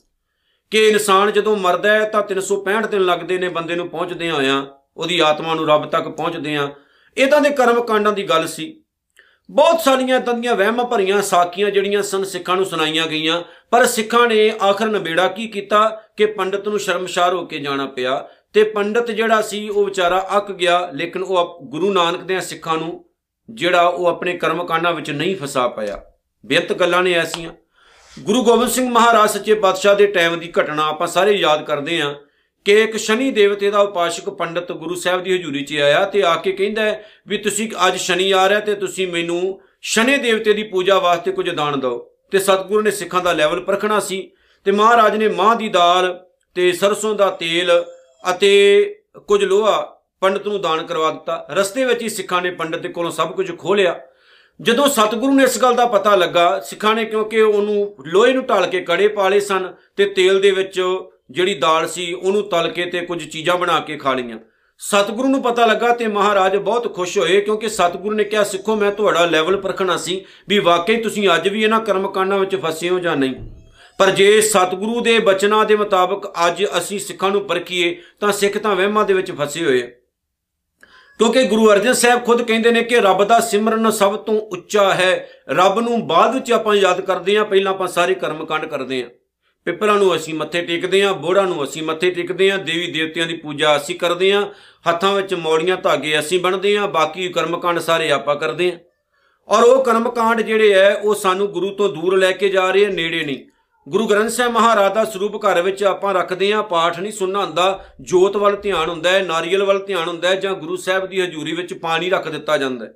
ਕਿ 0.71 0.89
ਇਨਸਾਨ 0.89 1.33
ਜਦੋਂ 1.33 1.57
ਮਰਦਾ 1.57 1.93
ਹੈ 1.93 2.05
ਤਾਂ 2.05 2.23
365 2.23 2.87
ਦਿਨ 2.87 3.05
ਲੱਗਦੇ 3.05 3.39
ਨੇ 3.39 3.49
ਬੰਦੇ 3.49 3.75
ਨੂੰ 3.75 3.89
ਪਹੁੰਚਦੇ 3.89 4.31
ਆਇਆ, 4.31 4.67
ਉਹਦੀ 4.97 5.21
ਆਤਮਾ 5.21 5.55
ਨੂੰ 5.55 5.69
ਰੱਬ 5.69 5.87
ਤੱਕ 5.87 6.09
ਪਹੁੰਚਦੇ 6.09 6.57
ਆ। 6.57 6.69
ਇਦਾਂ 7.17 7.41
ਦੇ 7.41 7.51
ਕਰਮ 7.51 7.83
ਕਾਂਡਾਂ 7.83 8.13
ਦੀ 8.13 8.25
ਗੱਲ 8.25 8.47
ਸੀ। 8.47 8.83
ਬਹੁਤ 9.51 9.81
ਸਾਰੀਆਂ 9.81 10.21
ਇਦਾਂ 10.21 10.35
ਦੀਆਂ 10.35 10.55
ਵਹਿਮਾਂ 10.55 10.85
ਭਰੀਆਂ 10.85 11.23
ਸਾਖੀਆਂ 11.23 11.71
ਜਿਹੜੀਆਂ 11.71 12.03
ਸਨ, 12.03 12.25
ਸਿੱਖਾਂ 12.25 12.57
ਨੂੰ 12.57 12.65
ਸੁਣਾਈਆਂ 12.65 13.07
ਗਈਆਂ। 13.07 13.43
ਪਰ 13.71 13.87
ਸਿੱਖਾਂ 13.87 14.29
ਨੇ 14.29 14.53
ਆਖਰ 14.63 14.87
ਨਬੇੜਾ 14.87 15.29
ਕੀ 15.29 15.49
ਕੀਤਾ? 15.49 16.03
ਕਿ 16.17 16.27
ਪੰਡਤ 16.27 16.69
ਨੂੰ 16.69 16.79
ਸ਼ਰਮਸ਼ਾਰ 16.79 17.35
ਹੋ 17.35 17.47
ਕੇ 17.47 17.59
ਜਾਣਾ 17.59 17.87
ਪਿਆ। 17.87 18.29
ਤੇ 18.53 18.65
ਪੰਡਤ 18.65 19.11
ਜਿਹੜਾ 19.11 19.43
ਸੀ, 19.43 19.69
ਉਹ 19.69 19.85
ਵਿਚਾਰਾ 19.85 20.29
ਅੱਕ 20.37 20.53
ਗਿਆ, 20.53 20.91
ਲੇਕਿਨ 20.93 21.23
ਉਹ 21.23 21.61
ਗੁਰੂ 21.63 21.93
ਨਾਨਕ 21.93 22.21
ਦੇ 22.21 22.41
ਸਿੱਖਾਂ 22.41 22.77
ਨੂੰ 22.77 23.05
ਜਿਹੜਾ 23.51 23.83
ਉਹ 23.83 24.07
ਆਪਣੇ 24.07 24.37
ਕਰਮ 24.37 24.65
ਕਾਂਡਾਂ 24.65 24.93
ਵਿੱਚ 24.93 25.11
ਨਹੀਂ 25.11 25.37
ਫਸਾ 25.37 25.69
ਪਾਇਆ। 25.69 26.03
ਬੇਅੰਤ 26.47 26.73
ਗੱਲਾਂ 26.73 27.03
ਨੇ 27.03 27.13
ਐਸੀਆਂ। 27.13 27.53
ਗੁਰੂ 28.19 28.45
ਗੋਬਿੰਦ 28.45 28.71
ਸਿੰਘ 28.71 28.91
ਮਹਾਰਾਜ 28.91 29.31
ਸੱਚੇ 29.31 29.55
ਪਾਤਸ਼ਾਹ 29.55 29.95
ਦੇ 29.95 30.07
ਟਾਈਮ 30.07 30.39
ਦੀ 30.39 30.53
ਘਟਨਾ 30.61 30.87
ਆਪਾਂ 30.87 31.07
ਸਾਰੇ 31.07 31.33
ਯਾਦ 31.33 31.65
ਕਰਦੇ 31.65 32.01
ਆਂ 32.01 32.15
ਕਿ 32.65 32.83
ਇੱਕ 32.83 32.97
ਸ਼ਨੀ 32.97 33.31
ਦੇਵਤੇ 33.31 33.71
ਦਾ 33.71 33.81
ਉਪਾਸ਼ਕ 33.81 34.31
ਪੰਡਤ 34.31 34.73
ਗੁਰੂ 34.73 34.95
ਸਾਹਿਬ 34.95 35.23
ਦੀ 35.23 35.39
ਹਜ਼ੂਰੀ 35.39 35.65
'ਚ 35.65 35.77
ਆਇਆ 35.77 36.05
ਤੇ 36.05 36.23
ਆ 36.23 36.35
ਕੇ 36.35 36.53
ਕਹਿੰਦਾ 36.53 36.97
ਵੀ 37.29 37.39
ਤੁਸੀਂ 37.39 37.71
ਅੱਜ 37.87 37.97
ਸ਼ਨੀ 37.97 38.33
ਆ 38.33 38.49
ਰਿਹਾ 38.49 38.61
ਤੇ 38.61 38.75
ਤੁਸੀਂ 38.75 39.09
ਮੈਨੂੰ 39.09 39.61
ਸ਼ਨੀ 39.83 40.17
ਦੇਵਤੇ 40.17 40.53
ਦੀ 40.53 40.63
ਪੂਜਾ 40.63 40.99
ਵਾਸਤੇ 40.99 41.33
ਕੁਝ 41.33 41.51
ਦਾਨ 41.51 41.81
ਦਿਓ। 41.81 42.11
ਤੇ 42.31 42.39
ਸਤਿਗੁਰੂ 42.39 42.83
ਨੇ 42.83 42.91
ਸਿੱਖਾਂ 42.91 43.21
ਦਾ 43.21 43.33
ਲੈਵਲ 43.33 43.61
ਪਰਖਣਾ 43.61 44.01
ਸੀ 44.01 44.31
ਤੇ 44.65 44.73
ਮਹਾਰਾਜ 44.73 45.17
ਨੇ 45.17 45.29
ਮਾਂ 45.29 45.57
ਦੀ 45.57 45.69
ਦਾਲ 45.69 46.27
ਤੇ 46.55 46.73
ਸਰਸੋਂ 46.73 47.15
ਦਾ 47.15 47.31
ਤੇਲ 47.31 47.71
ਅਤੇ 48.31 48.51
ਕੁਝ 49.27 49.43
ਲੋਹਾ 49.45 49.81
ਪੰਡਤ 50.21 50.47
ਨੂੰ 50.47 50.61
ਦਾਨ 50.61 50.87
ਕਰਵਾ 50.87 51.11
ਦਿੱਤਾ। 51.11 51.47
ਰਸਤੇ 51.51 51.85
ਵਿੱਚ 51.85 52.03
ਹੀ 52.03 52.09
ਸਿੱਖਾਂ 52.09 52.43
ਨੇ 52.43 52.51
ਪੰਡਤ 52.51 52.79
ਦੇ 52.79 52.89
ਕੋਲੋਂ 52.89 53.11
ਸਭ 53.11 53.33
ਕੁਝ 53.33 53.51
ਖੋਹ 53.59 53.77
ਲਿਆ। 53.77 53.99
ਜਦੋਂ 54.61 54.87
ਸਤਿਗੁਰੂ 54.89 55.35
ਨੇ 55.35 55.45
ਇਸ 55.45 55.59
ਗੱਲ 55.63 55.75
ਦਾ 55.75 55.87
ਪਤਾ 55.87 56.15
ਲੱਗਾ, 56.17 56.61
ਸਿੱਖਾਂ 56.61 56.95
ਨੇ 56.95 57.05
ਕਿਉਂਕਿ 57.05 57.41
ਉਹਨੂੰ 57.41 57.95
ਲੋਹੇ 58.07 58.33
ਨੂੰ 58.33 58.45
ਢਾਲ 58.47 58.67
ਕੇ 58.67 58.81
ਕੜੇ 58.81 59.09
ਪਾਲੇ 59.09 59.41
ਸਨ 59.41 59.73
ਤੇ 59.97 60.05
ਤੇਲ 60.05 60.41
ਦੇ 60.41 60.51
ਵਿੱਚ 60.51 60.81
ਜਿਹੜੀ 61.31 61.55
ਦਾਲ 61.55 61.87
ਸੀ, 61.89 62.13
ਉਹਨੂੰ 62.13 62.43
ਤਲ 62.43 62.69
ਕੇ 62.69 62.85
ਤੇ 62.87 63.01
ਕੁਝ 63.01 63.23
ਚੀਜ਼ਾਂ 63.29 63.57
ਬਣਾ 63.57 63.79
ਕੇ 63.81 63.97
ਖਾ 63.97 64.13
ਲਈਆਂ। 64.15 64.39
ਸਤਿਗੁਰੂ 64.81 65.29
ਨੂੰ 65.29 65.43
ਪਤਾ 65.43 65.67
ਲੱਗਾ 65.67 65.93
ਤੇ 65.95 66.07
ਮਹਾਰਾਜ 66.07 66.57
ਬਹੁਤ 66.57 66.95
ਖੁਸ਼ 66.95 67.19
ਹੋਏ 67.19 67.41
ਕਿਉਂਕਿ 67.41 67.69
ਸਤਿਗੁਰੂ 67.69 68.17
ਨੇ 68.17 68.25
ਕਿਹਾ, 68.25 68.43
ਸਿੱਖੋ, 68.45 68.77
ਮੈਂ 68.77 68.91
ਤੁਹਾਡਾ 68.91 69.25
ਲੈਵਲ 69.27 69.57
ਪਰਖਣਾ 69.57 69.97
ਸੀ 69.97 70.25
ਵੀ 70.49 70.59
ਵਾਕਈ 70.59 70.97
ਤੁਸੀਂ 70.97 71.29
ਅੱਜ 71.35 71.49
ਵੀ 71.49 71.63
ਇਹਨਾਂ 71.63 71.81
ਕਰਮਕਾਂਡਾਂ 71.81 72.39
ਵਿੱਚ 72.39 72.57
ਫਸੇ 72.57 72.89
ਹੋ 72.89 72.99
ਜਾਂ 72.99 73.17
ਨਹੀਂ? 73.17 73.35
ਪਰ 74.03 74.11
ਜੇ 74.11 74.41
ਸਤਿਗੁਰੂ 74.41 75.01
ਦੇ 75.01 75.19
ਬਚਨਾਂ 75.19 75.65
ਦੇ 75.65 75.77
ਮੁਤਾਬਕ 75.77 76.27
ਅੱਜ 76.47 76.65
ਅਸੀਂ 76.79 76.99
ਸਿੱਖਾਂ 76.99 77.31
ਨੂੰ 77.31 77.41
ਪਰਖੀਏ, 77.41 78.03
ਤਾਂ 78.21 78.33
ਸਿੱਖ 78.33 78.59
ਤਾਂ 78.59 78.75
ਵਹਿਮਾਂ 78.77 79.05
ਦੇ 79.05 79.15
ਵਿੱਚ 79.15 79.33
ਫਸੇ 79.33 79.65
ਹੋਏ 79.65 79.81
ਕਿਉਂਕਿ 81.19 81.45
ਗੁਰੂ 81.45 81.71
ਅਰਜਨ 81.73 81.93
ਸਾਹਿਬ 81.93 82.25
ਖੁਦ 82.25 82.43
ਕਹਿੰਦੇ 82.43 82.71
ਨੇ 82.71 82.83
ਕਿ 82.83 83.01
ਰੱਬ 83.01 83.25
ਦਾ 83.25 83.41
ਸਿਮਰਨ 83.41 83.91
ਸਭ 83.91 84.17
ਤੋਂ 84.17 84.41
ਉੱਚਾ 84.41 84.95
ਹੈ। 84.95 85.29
ਰੱਬ 85.49 85.81
ਨੂੰ 85.81 86.07
ਬਾਅਦ 86.07 86.35
ਵਿੱਚ 86.35 86.53
ਆਪਾਂ 86.53 86.75
ਯਾਦ 86.75 87.01
ਕਰਦੇ 87.01 87.37
ਆਂ 87.37 87.45
ਪਹਿਲਾਂ 87.45 87.73
ਆਪਾਂ 87.73 87.89
ਸਾਰੇ 87.89 88.15
ਕਰਮਕਾਂਡ 88.15 88.65
ਕਰਦੇ 88.65 89.03
ਆਂ 89.03 89.09
ਪਿੱਪਲਾਂ 89.65 89.95
ਨੂੰ 89.95 90.17
ਅਸੀਂ 90.17 90.35
ਮੱਥੇ 90.35 90.63
ਟੇਕਦੇ 90.63 91.03
ਆਂ 91.03 91.15
ਬੋੜਾਂ 91.15 91.45
ਨੂੰ 91.45 91.65
ਅਸੀਂ 91.65 91.83
ਮੱਥੇ 91.83 92.11
ਟੇਕਦੇ 92.11 92.51
ਆਂ 92.51 92.59
ਦੇਵੀ 92.59 92.87
ਦੇਵਤਿਆਂ 92.87 93.27
ਦੀ 93.27 93.37
ਪੂਜਾ 93.37 93.77
ਅਸੀਂ 93.77 93.99
ਕਰਦੇ 93.99 94.33
ਆਂ 94.33 94.43
ਹੱਥਾਂ 94.89 95.15
ਵਿੱਚ 95.15 95.35
ਮੌੜੀਆਂ 95.35 95.77
ਧਾਗੇ 95.77 96.19
ਅਸੀਂ 96.19 96.41
ਬਣਦੇ 96.41 96.77
ਆਂ 96.77 96.89
ਬਾਕੀ 96.89 97.29
ਕਰਮਕਾਂਡ 97.29 97.79
ਸਾਰੇ 97.79 98.11
ਆਪਾਂ 98.11 98.37
ਕਰਦੇ 98.37 98.73
ਆਂ 98.73 98.79
ਔਰ 99.49 99.63
ਉਹ 99.63 99.85
ਕਰਮਕਾਂਡ 99.85 100.41
ਜਿਹੜੇ 100.41 100.73
ਐ 100.73 100.93
ਉਹ 100.95 101.15
ਸਾਨੂੰ 101.15 101.49
ਗੁਰੂ 101.49 101.71
ਤੋਂ 101.71 101.89
ਦੂਰ 101.89 102.19
ਲੈ 102.19 102.33
ਕੇ 102.33 102.49
ਜਾ 102.49 102.71
ਰਹੇ 102.71 102.87
ਆ, 102.87 102.89
ਨੇੜੇ 102.89 103.25
ਨਹੀਂ। 103.25 103.52
ਗੁਰੂ 103.89 104.07
ਗ੍ਰੰਥ 104.07 104.31
ਸਾਹਿਬ 104.31 104.53
ਮਹਾਰਾਜ 104.53 104.95
ਦਾ 104.95 105.05
ਸਰੂਪ 105.05 105.37
ਘਰ 105.37 105.63
ਵਿੱਚ 105.63 105.85
ਆਪਾਂ 105.85 106.15
ਰੱਖਦੇ 106.15 106.53
ਆਂ 106.53 106.63
ਪਾਠ 106.63 107.01
ਨਹੀਂ 107.01 107.13
ਸੁਣਨਾ 107.13 107.45
ਹੁੰਦਾ 107.45 107.85
ਜੋਤ 108.01 108.37
ਵੱਲ 108.37 108.57
ਧਿਆਨ 108.57 108.91
ਹੁੰਦਾ 108.91 109.11
ਹੈ, 109.11 109.23
ਨਾਰੀਅਲ 109.23 109.63
ਵੱਲ 109.63 109.79
ਧਿਆਨ 109.87 110.09
ਹੁੰਦਾ 110.09 110.29
ਹੈ 110.29 110.35
ਜਾਂ 110.35 110.55
ਗੁਰੂ 110.55 110.77
ਸਾਹਿਬ 110.77 111.07
ਦੀ 111.07 111.21
ਹਜ਼ੂਰੀ 111.21 111.53
ਵਿੱਚ 111.53 111.75
ਪਾਣੀ 111.75 112.11
ਰੱਖ 112.11 112.29
ਦਿੱਤਾ 112.29 112.57
ਜਾਂਦਾ 112.57 112.87
ਹੈ। 112.87 112.93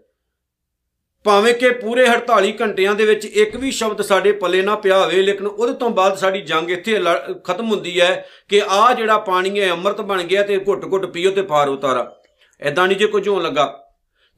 ਭਾਵੇਂ 1.24 1.54
ਕਿ 1.54 1.70
ਪੂਰੇ 1.70 2.06
48 2.06 2.52
ਘੰਟਿਆਂ 2.60 2.94
ਦੇ 2.94 3.06
ਵਿੱਚ 3.06 3.24
ਇੱਕ 3.24 3.56
ਵੀ 3.56 3.70
ਸ਼ਬਦ 3.70 4.02
ਸਾਡੇ 4.02 4.32
ਪੱਲੇ 4.32 4.62
ਨਾ 4.62 4.76
ਪਿਆ 4.76 4.98
ਹੋਵੇ, 4.98 5.22
ਲੇਕਿਨ 5.22 5.46
ਉਹਦੇ 5.46 5.72
ਤੋਂ 5.72 5.90
ਬਾਅਦ 5.90 6.16
ਸਾਡੀ 6.16 6.40
ਜੰਗ 6.40 6.70
ਇੱਥੇ 6.70 7.02
ਖਤਮ 7.44 7.70
ਹੁੰਦੀ 7.70 8.00
ਹੈ 8.00 8.28
ਕਿ 8.48 8.62
ਆ 8.68 8.94
ਜਿਹੜਾ 8.94 9.18
ਪਾਣੀ 9.18 9.60
ਹੈ, 9.60 9.70
ਅੰਮ੍ਰਿਤ 9.70 10.00
ਬਣ 10.00 10.22
ਗਿਆ 10.22 10.42
ਤੇ 10.42 10.64
ਘੁੱਟ-ਘੁੱਟ 10.68 11.06
ਪੀਓ 11.06 11.30
ਤੇ 11.30 11.42
ਪਾਰ 11.42 11.68
ਉਤਾਰਾ। 11.68 12.16
ਐਦਾਂ 12.60 12.88
ਨਹੀਂ 12.88 12.98
ਜੇ 12.98 13.06
ਕੁਝ 13.06 13.28
ਹੋਣ 13.28 13.42
ਲੱਗਾ। 13.42 13.85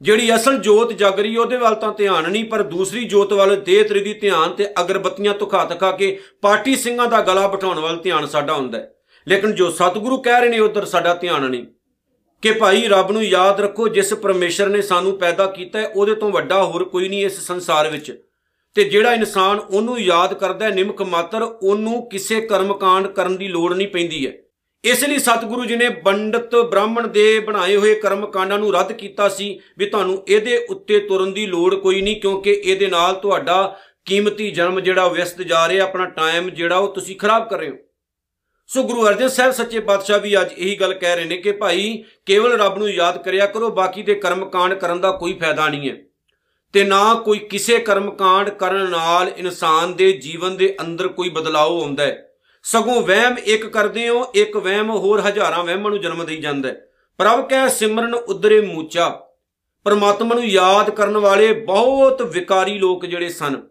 ਜਿਹੜੀ 0.01 0.35
ਅਸਲ 0.35 0.57
ਜੋਤ 0.57 0.91
ਜਗ 0.93 1.19
ਰਹੀ 1.19 1.37
ਉਹਦੇ 1.37 1.57
ਵੱਲ 1.57 1.75
ਤਾਂ 1.75 1.91
ਧਿਆਨ 1.93 2.29
ਨਹੀਂ, 2.31 2.43
ਪਰ 2.45 2.63
ਦੂਸਰੀ 2.63 3.03
ਜੋਤ 3.05 3.33
ਵੱਲ 3.33 3.55
ਦੇਹ 3.55 3.83
ਤਰੀ 3.85 3.99
ਦੀ 3.99 4.13
ਧਿਆਨ 4.13 4.53
ਤੇ 4.53 4.67
ਅਗਰਬੱਤੀਆਂ 4.81 5.33
ਤੁਖਾ 5.33 5.63
ਤਖਾ 5.65 5.91
ਕੇ 5.91 6.17
ਪਾਰਟੀ 6.41 6.75
ਸਿੰਘਾਂ 6.75 7.07
ਦਾ 7.07 7.21
ਗਲਾ 7.21 7.47
ਬਿਠਾਉਣ 7.47 7.79
ਵੱਲ 7.79 7.97
ਧਿਆਨ 7.97 8.25
ਸਾਡਾ 8.27 8.53
ਹੁੰਦਾ 8.53 8.81
ਲੇਕਿਨ 9.27 9.55
ਜੋ 9.55 9.69
ਸਤਿਗੁਰੂ 9.69 10.17
ਕਹਿ 10.17 10.39
ਰਹੇ 10.41 10.49
ਨੇ, 10.49 10.59
ਉਧਰ 10.59 10.85
ਸਾਡਾ 10.85 11.13
ਧਿਆਨ 11.13 11.49
ਨਹੀਂ। 11.49 11.65
ਕਿ 12.43 12.51
ਭਾਈ 12.51 12.87
ਰੱਬ 12.87 13.11
ਨੂੰ 13.11 13.23
ਯਾਦ 13.23 13.59
ਰੱਖੋ, 13.61 13.87
ਜਿਸ 13.87 14.13
ਪਰਮੇਸ਼ਰ 14.13 14.69
ਨੇ 14.69 14.81
ਸਾਨੂੰ 14.81 15.17
ਪੈਦਾ 15.17 15.45
ਕੀਤਾ 15.45 15.79
ਹੈ, 15.79 15.87
ਉਹਦੇ 15.87 16.15
ਤੋਂ 16.15 16.29
ਵੱਡਾ 16.29 16.63
ਹੋਰ 16.63 16.83
ਕੋਈ 16.83 17.09
ਨਹੀਂ 17.09 17.25
ਇਸ 17.25 17.39
ਸੰਸਾਰ 17.39 17.89
ਵਿੱਚ। 17.89 18.11
ਤੇ 18.75 18.83
ਜਿਹੜਾ 18.83 19.13
ਇਨਸਾਨ 19.13 19.59
ਉਹਨੂੰ 19.59 19.99
ਯਾਦ 19.99 20.33
ਕਰਦਾ 20.33 20.65
ਹੈ, 20.65 20.69
ਨਿਮਕ 20.69 21.01
ਮਾਤਰ, 21.01 21.41
ਉਹਨੂੰ 21.41 22.09
ਕਿਸੇ 22.09 22.41
ਕਰਮਕਾਂਡ 22.41 23.07
ਕਰਨ 23.07 23.37
ਦੀ 23.37 23.47
ਲੋੜ 23.47 23.73
ਨਹੀਂ 23.73 23.87
ਪੈਂਦੀ 23.87 24.25
ਹੈ। 24.27 24.33
ਇਸ 24.83 25.03
ਲਈ 25.03 25.19
ਸਤਿਗੁਰੂ 25.19 25.65
ਜੀ 25.65 25.75
ਨੇ 25.75 25.89
ਪੰਡਤ 25.89 26.55
ਬ੍ਰਾਹਮਣ 26.55 27.07
ਦੇ 27.07 27.39
ਬਣਾਏ 27.39 27.75
ਹੋਏ 27.75 27.95
ਕਰਮ 27.95 28.25
ਕਾਂਡਾਂ 28.25 28.59
ਨੂੰ 28.59 28.73
ਰੱਦ 28.73 28.91
ਕੀਤਾ 28.91 29.29
ਸੀ 29.29 29.59
ਵੀ 29.77 29.85
ਤੁਹਾਨੂੰ 29.85 30.23
ਇਹਦੇ 30.27 30.57
ਉੱਤੇ 30.69 30.99
ਤੁਰਨ 30.99 31.33
ਦੀ 31.33 31.45
ਲੋੜ 31.45 31.75
ਕੋਈ 31.75 32.01
ਨਹੀਂ, 32.01 32.21
ਕਿਉਂਕਿ 32.21 32.51
ਇਹਦੇ 32.51 32.87
ਨਾਲ 32.87 33.15
ਤੁਹਾਡਾ 33.15 33.79
ਕੀਮਤੀ 34.05 34.51
ਜਨਮ 34.51 34.79
ਜਿਹੜਾ 34.79 35.07
ਵਿਅਸਤ 35.07 35.41
ਜਾ 35.41 35.67
ਰਿਹਾ, 35.67 35.85
ਆਪਣਾ 35.85 36.05
ਟਾਈਮ 36.05 36.49
ਜਿਹੜਾ 36.49 36.77
ਉਹ 36.77 36.93
ਤੁਸੀਂ 36.93 37.15
ਖਰਾਬ 37.15 37.49
ਕਰ 37.49 37.59
ਰਹੇ 37.59 37.69
ਹੋ। 37.69 37.75
ਸੋ 38.67 38.83
ਗੁਰੂ 38.83 39.07
ਅਰਜਨ 39.07 39.27
ਸਾਹਿਬ 39.27 39.51
ਸੱਚੇ 39.51 39.79
ਪਾਤਸ਼ਾਹ 39.79 40.19
ਵੀ 40.19 40.41
ਅੱਜ 40.41 40.53
ਇਹੀ 40.57 40.75
ਗੱਲ 40.75 40.93
ਕਹਿ 40.93 41.15
ਰਹੇ 41.15 41.25
ਨੇ 41.25 41.37
ਕਿ 41.37 41.51
ਭਾਈ, 41.51 42.03
ਕੇਵਲ 42.25 42.51
ਰੱਬ 42.51 42.77
ਨੂੰ 42.77 42.89
ਯਾਦ 42.91 43.23
ਕਰਿਆ 43.23 43.45
ਕਰੋ, 43.45 43.69
ਬਾਕੀ 43.69 44.03
ਦੇ 44.03 44.15
ਕਰਮ 44.15 44.49
ਕਾਂਡ 44.49 44.73
ਕਰਨ 44.73 45.01
ਦਾ 45.01 45.11
ਕੋਈ 45.11 45.33
ਫਾਇਦਾ 45.33 45.67
ਨਹੀਂ 45.69 45.89
ਹੈ। 45.89 45.95
ਤੇ 46.73 46.83
ਨਾ 46.83 47.13
ਕੋਈ 47.13 47.39
ਕਿਸੇ 47.39 47.77
ਕਰਮ 47.79 48.11
ਕਾਂਡ 48.11 48.49
ਕਰਨ 48.49 48.89
ਨਾਲ 48.89 49.31
ਇਨਸਾਨ 49.37 49.93
ਦੇ 49.93 50.11
ਜੀਵਨ 50.11 50.57
ਦੇ 50.57 50.75
ਅੰਦਰ 50.81 51.07
ਕੋਈ 51.07 51.29
ਬਦਲਾਅ 51.29 51.69
ਆਉਂਦਾ 51.69 52.03
ਹੈ। 52.03 52.28
ਸਗੋਂ 52.63 53.01
ਵਹਿਮ 53.01 53.37
ਇੱਕ 53.37 53.65
ਕਰਦੇ 53.65 54.09
ਹੋ, 54.09 54.31
ਇੱਕ 54.35 54.57
ਵਹਿਮ 54.57 54.89
ਹੋਰ 54.89 55.21
ਹਜ਼ਾਰਾਂ 55.21 55.63
ਵਹਿਮਾਂ 55.63 55.91
ਨੂੰ 55.91 56.01
ਜਨਮ 56.01 56.25
ਦੇਈ 56.25 56.37
ਜਾਂਦਾ 56.37 56.69
ਹੈ। 56.69 56.85
ਪ੍ਰਭ 57.17 57.49
ਕਹਿ 57.49 57.69
ਸਿਮਰਨ 57.69 58.13
ਉਦਰੇ 58.13 58.61
ਮੂਚਾ। 58.61 59.09
ਪਰਮਾਤਮਾ 59.83 60.35
ਨੂੰ 60.35 60.45
ਯਾਦ 60.45 60.89
ਕਰਨ 60.89 61.17
ਵਾਲੇ 61.17 61.53
ਬਹੁਤ 61.53 62.21
ਵਿਕਾਰੀ 62.21 62.79
ਲੋਕ 62.79 63.05
ਜਿਹੜੇ 63.05 63.29
ਸਨ। 63.29 63.61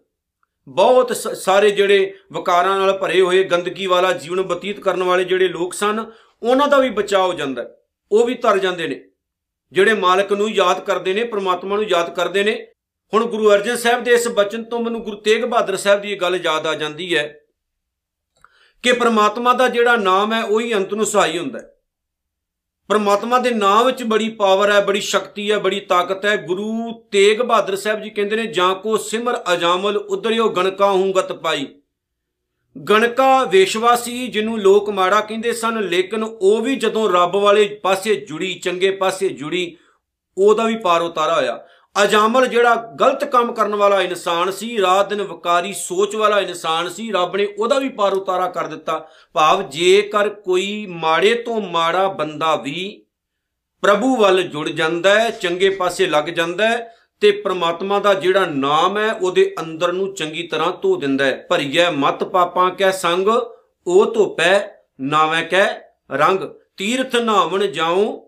ਬਹੁਤ 0.68 1.16
ਸਾਰੇ 1.16 1.70
ਜਿਹੜੇ 1.70 2.14
ਵਿਕਾਰਾਂ 2.32 2.78
ਨਾਲ 2.78 2.98
ਭਰੇ 2.98 3.20
ਹੋਏ, 3.20 3.44
ਗੰਦਗੀ 3.44 3.86
ਵਾਲਾ 3.86 4.12
ਜੀਵਨ 4.12 4.42
ਬਤੀਤ 4.42 4.80
ਕਰਨ 4.80 5.02
ਵਾਲੇ 5.02 5.24
ਜਿਹੜੇ 5.24 5.48
ਲੋਕ 5.48 5.74
ਸਨ, 5.74 6.10
ਉਹਨਾਂ 6.42 6.68
ਦਾ 6.68 6.78
ਵੀ 6.78 6.90
ਬਚਾਅ 6.90 7.26
ਹੋ 7.26 7.32
ਜਾਂਦਾ 7.32 7.70
ਉਹ 8.12 8.24
ਵੀ 8.24 8.34
ਤਰ 8.34 8.58
ਜਾਂਦੇ 8.58 8.88
ਨੇ। 8.88 9.04
ਜਿਹੜੇ 9.72 9.94
ਮਾਲਕ 9.94 10.32
ਨੂੰ 10.32 10.50
ਯਾਦ 10.50 10.80
ਕਰਦੇ 10.80 11.14
ਨੇ, 11.14 11.24
ਪ੍ਰਮਾਤਮਾ 11.24 11.76
ਨੂੰ 11.76 11.84
ਯਾਦ 11.84 12.14
ਕਰਦੇ 12.14 12.42
ਨੇ, 12.42 12.66
ਹੁਣ 13.14 13.26
ਗੁਰੂ 13.26 13.50
ਅਰਜਨ 13.50 13.76
ਸਾਹਿਬ 13.76 14.04
ਦੇ 14.04 14.10
ਇਸ 14.10 14.28
ਬਚਨ 14.28 14.64
ਤੋਂ 14.64 14.80
ਮੈਨੂੰ 14.80 15.02
ਗੁਰੂ 15.02 15.16
ਤੇਗ 15.16 15.44
ਬਹਾਦਰ 15.44 15.76
ਸਾਹਿਬ 15.76 16.00
ਦੀ 16.00 16.12
ਇਹ 16.12 16.20
ਗੱਲ 16.20 16.40
ਯਾਦ 16.44 16.66
ਆ 16.66 16.74
ਜਾਂਦੀ 16.74 17.16
ਹੈ। 17.16 17.40
ਕਿ 18.82 18.92
ਪ੍ਰਮਾਤਮਾ 18.92 19.52
ਦਾ 19.52 19.68
ਜਿਹੜਾ 19.68 19.96
ਨਾਮ 19.96 20.32
ਹੈ, 20.32 20.44
ਉਹੀ 20.44 20.74
ਅੰਤ 20.74 20.94
ਨੂੰ 20.94 21.06
ਸਹਾਈ 21.06 21.38
ਹੁੰਦਾ 21.38 21.58
ਹੈ। 21.58 21.74
ਪਰਮਾਤਮਾ 22.88 23.38
ਦੇ 23.38 23.50
ਨਾਮ 23.50 23.86
ਵਿੱਚ 23.86 24.02
ਬੜੀ 24.02 24.28
ਪਾਵਰ 24.28 24.72
ਹੈ, 24.72 24.80
ਬੜੀ 24.80 25.00
ਸ਼ਕਤੀ 25.00 25.52
ਹੈ, 25.52 25.58
ਬੜੀ 25.58 25.80
ਤਾਕਤ 25.80 26.24
ਹੈ। 26.24 26.36
ਗੁਰੂ 26.36 26.92
ਤੇਗ 27.10 27.42
ਬਹਾਦਰ 27.42 27.76
ਸਾਹਿਬ 27.76 28.02
ਜੀ 28.02 28.10
ਕਹਿੰਦੇ 28.10 28.36
ਨੇ, 28.36 28.46
ਜਾਂ 28.46 28.74
ਕੋ 28.74 28.96
ਸਿਮਰ 28.96 29.40
ਅਜਾਮਲ 29.52 29.96
ਉਦਰਿਓ 29.96 30.48
ਗਣਕਾ 30.48 30.90
ਹੂੰਗਤ 30.90 31.32
ਪਾਈ। 31.32 31.66
ਗਣਕਾ 32.90 33.44
ਵੇਸ਼ਵਾਸੀ 33.44 34.28
ਜਿਹਨੂੰ 34.28 34.58
ਲੋਕ 34.58 34.90
ਮਾੜਾ 34.90 35.20
ਕਹਿੰਦੇ 35.20 35.52
ਸਨ, 35.52 35.80
ਲੇਕਿਨ 35.80 36.24
ਉਹ 36.24 36.62
ਵੀ 36.62 36.76
ਜਦੋਂ 36.76 37.12
ਰੱਬ 37.12 37.36
ਵਾਲੇ 37.36 37.80
ਪਾਸੇ 37.82 38.14
ਜੁੜੀ, 38.14 38.54
ਚੰਗੇ 38.54 38.90
ਪਾਸੇ 38.90 39.28
ਜੁੜੀ, 39.28 39.76
ਉਹਦਾ 40.38 40.64
ਵੀ 40.64 40.76
ਪਾਰ 40.76 41.02
ਉਤਾਰਾ 41.02 41.34
ਹੋਇਆ। 41.34 41.66
ਅਜਾਮਲ 42.04 42.46
ਜਿਹੜਾ 42.46 42.74
ਗਲਤ 42.74 43.24
ਕੰਮ 43.24 43.52
ਕਰਨ 43.52 43.74
ਵਾਲਾ 43.74 44.00
ਇਨਸਾਨ 44.00 44.50
ਸੀ, 44.50 44.80
ਰਾਤ 44.80 45.08
ਦਿਨ 45.08 45.22
ਵਕਾਰੀ 45.22 45.72
ਸੋਚ 45.72 46.16
ਵਾਲਾ 46.16 46.40
ਇਨਸਾਨ 46.40 46.88
ਸੀ, 46.88 47.12
ਰੱਬ 47.12 47.36
ਨੇ 47.36 47.46
ਉਹਦਾ 47.58 47.78
ਵੀ 47.78 47.88
ਪਾਰ 47.88 48.12
ਉਤਾਰਾ 48.12 48.46
ਕਰ 48.46 48.66
ਦਿੱਤਾ। 48.66 49.08
ਭਾਵ 49.32 49.62
ਜੇਕਰ 49.62 50.28
ਕੋਈ 50.28 50.86
ਮਾੜੇ 50.86 51.34
ਤੋਂ 51.34 51.60
ਮਾੜਾ 51.60 52.08
ਬੰਦਾ 52.08 52.56
ਵੀ 52.56 53.06
ਪ੍ਰਭੂ 53.82 54.16
ਵੱਲ 54.16 54.42
ਜੁੜ 54.42 54.68
ਜਾਂਦਾ 54.68 55.20
ਹੈ, 55.20 55.30
ਚੰਗੇ 55.30 55.70
ਪਾਸੇ 55.70 56.06
ਲੱਗ 56.06 56.24
ਜਾਂਦਾ 56.24 56.68
ਹੈ, 56.68 56.94
ਤੇ 57.20 57.30
ਪ੍ਰਮਾਤਮਾ 57.30 57.98
ਦਾ 57.98 58.14
ਜਿਹੜਾ 58.14 58.46
ਨਾਮ 58.46 58.98
ਹੈ, 58.98 59.12
ਉਹਦੇ 59.12 59.54
ਅੰਦਰ 59.60 59.92
ਨੂੰ 59.92 60.14
ਚੰਗੀ 60.14 60.42
ਤਰ੍ਹਾਂ 60.42 60.72
ਧੋ 60.82 60.96
ਦਿੰਦਾ 60.96 61.24
ਹੈ। 61.24 61.46
ਭਰੀਐ 61.50 61.90
ਮਤ 61.90 62.24
ਪਾਪਾਂ 62.24 62.70
ਕੈ 62.70 62.90
ਸੰਗ, 62.90 63.28
ਉਹ 63.86 64.14
ਧੋਪੈ, 64.14 64.68
ਨਾਵੇਂ 65.00 65.44
ਕੈ 65.44 65.66
ਰੰਗ। 66.12 66.40
ਤੀਰਥ 66.76 67.16
ਨਾਵਣ 67.16 67.66
ਜਾਉ 67.66 68.27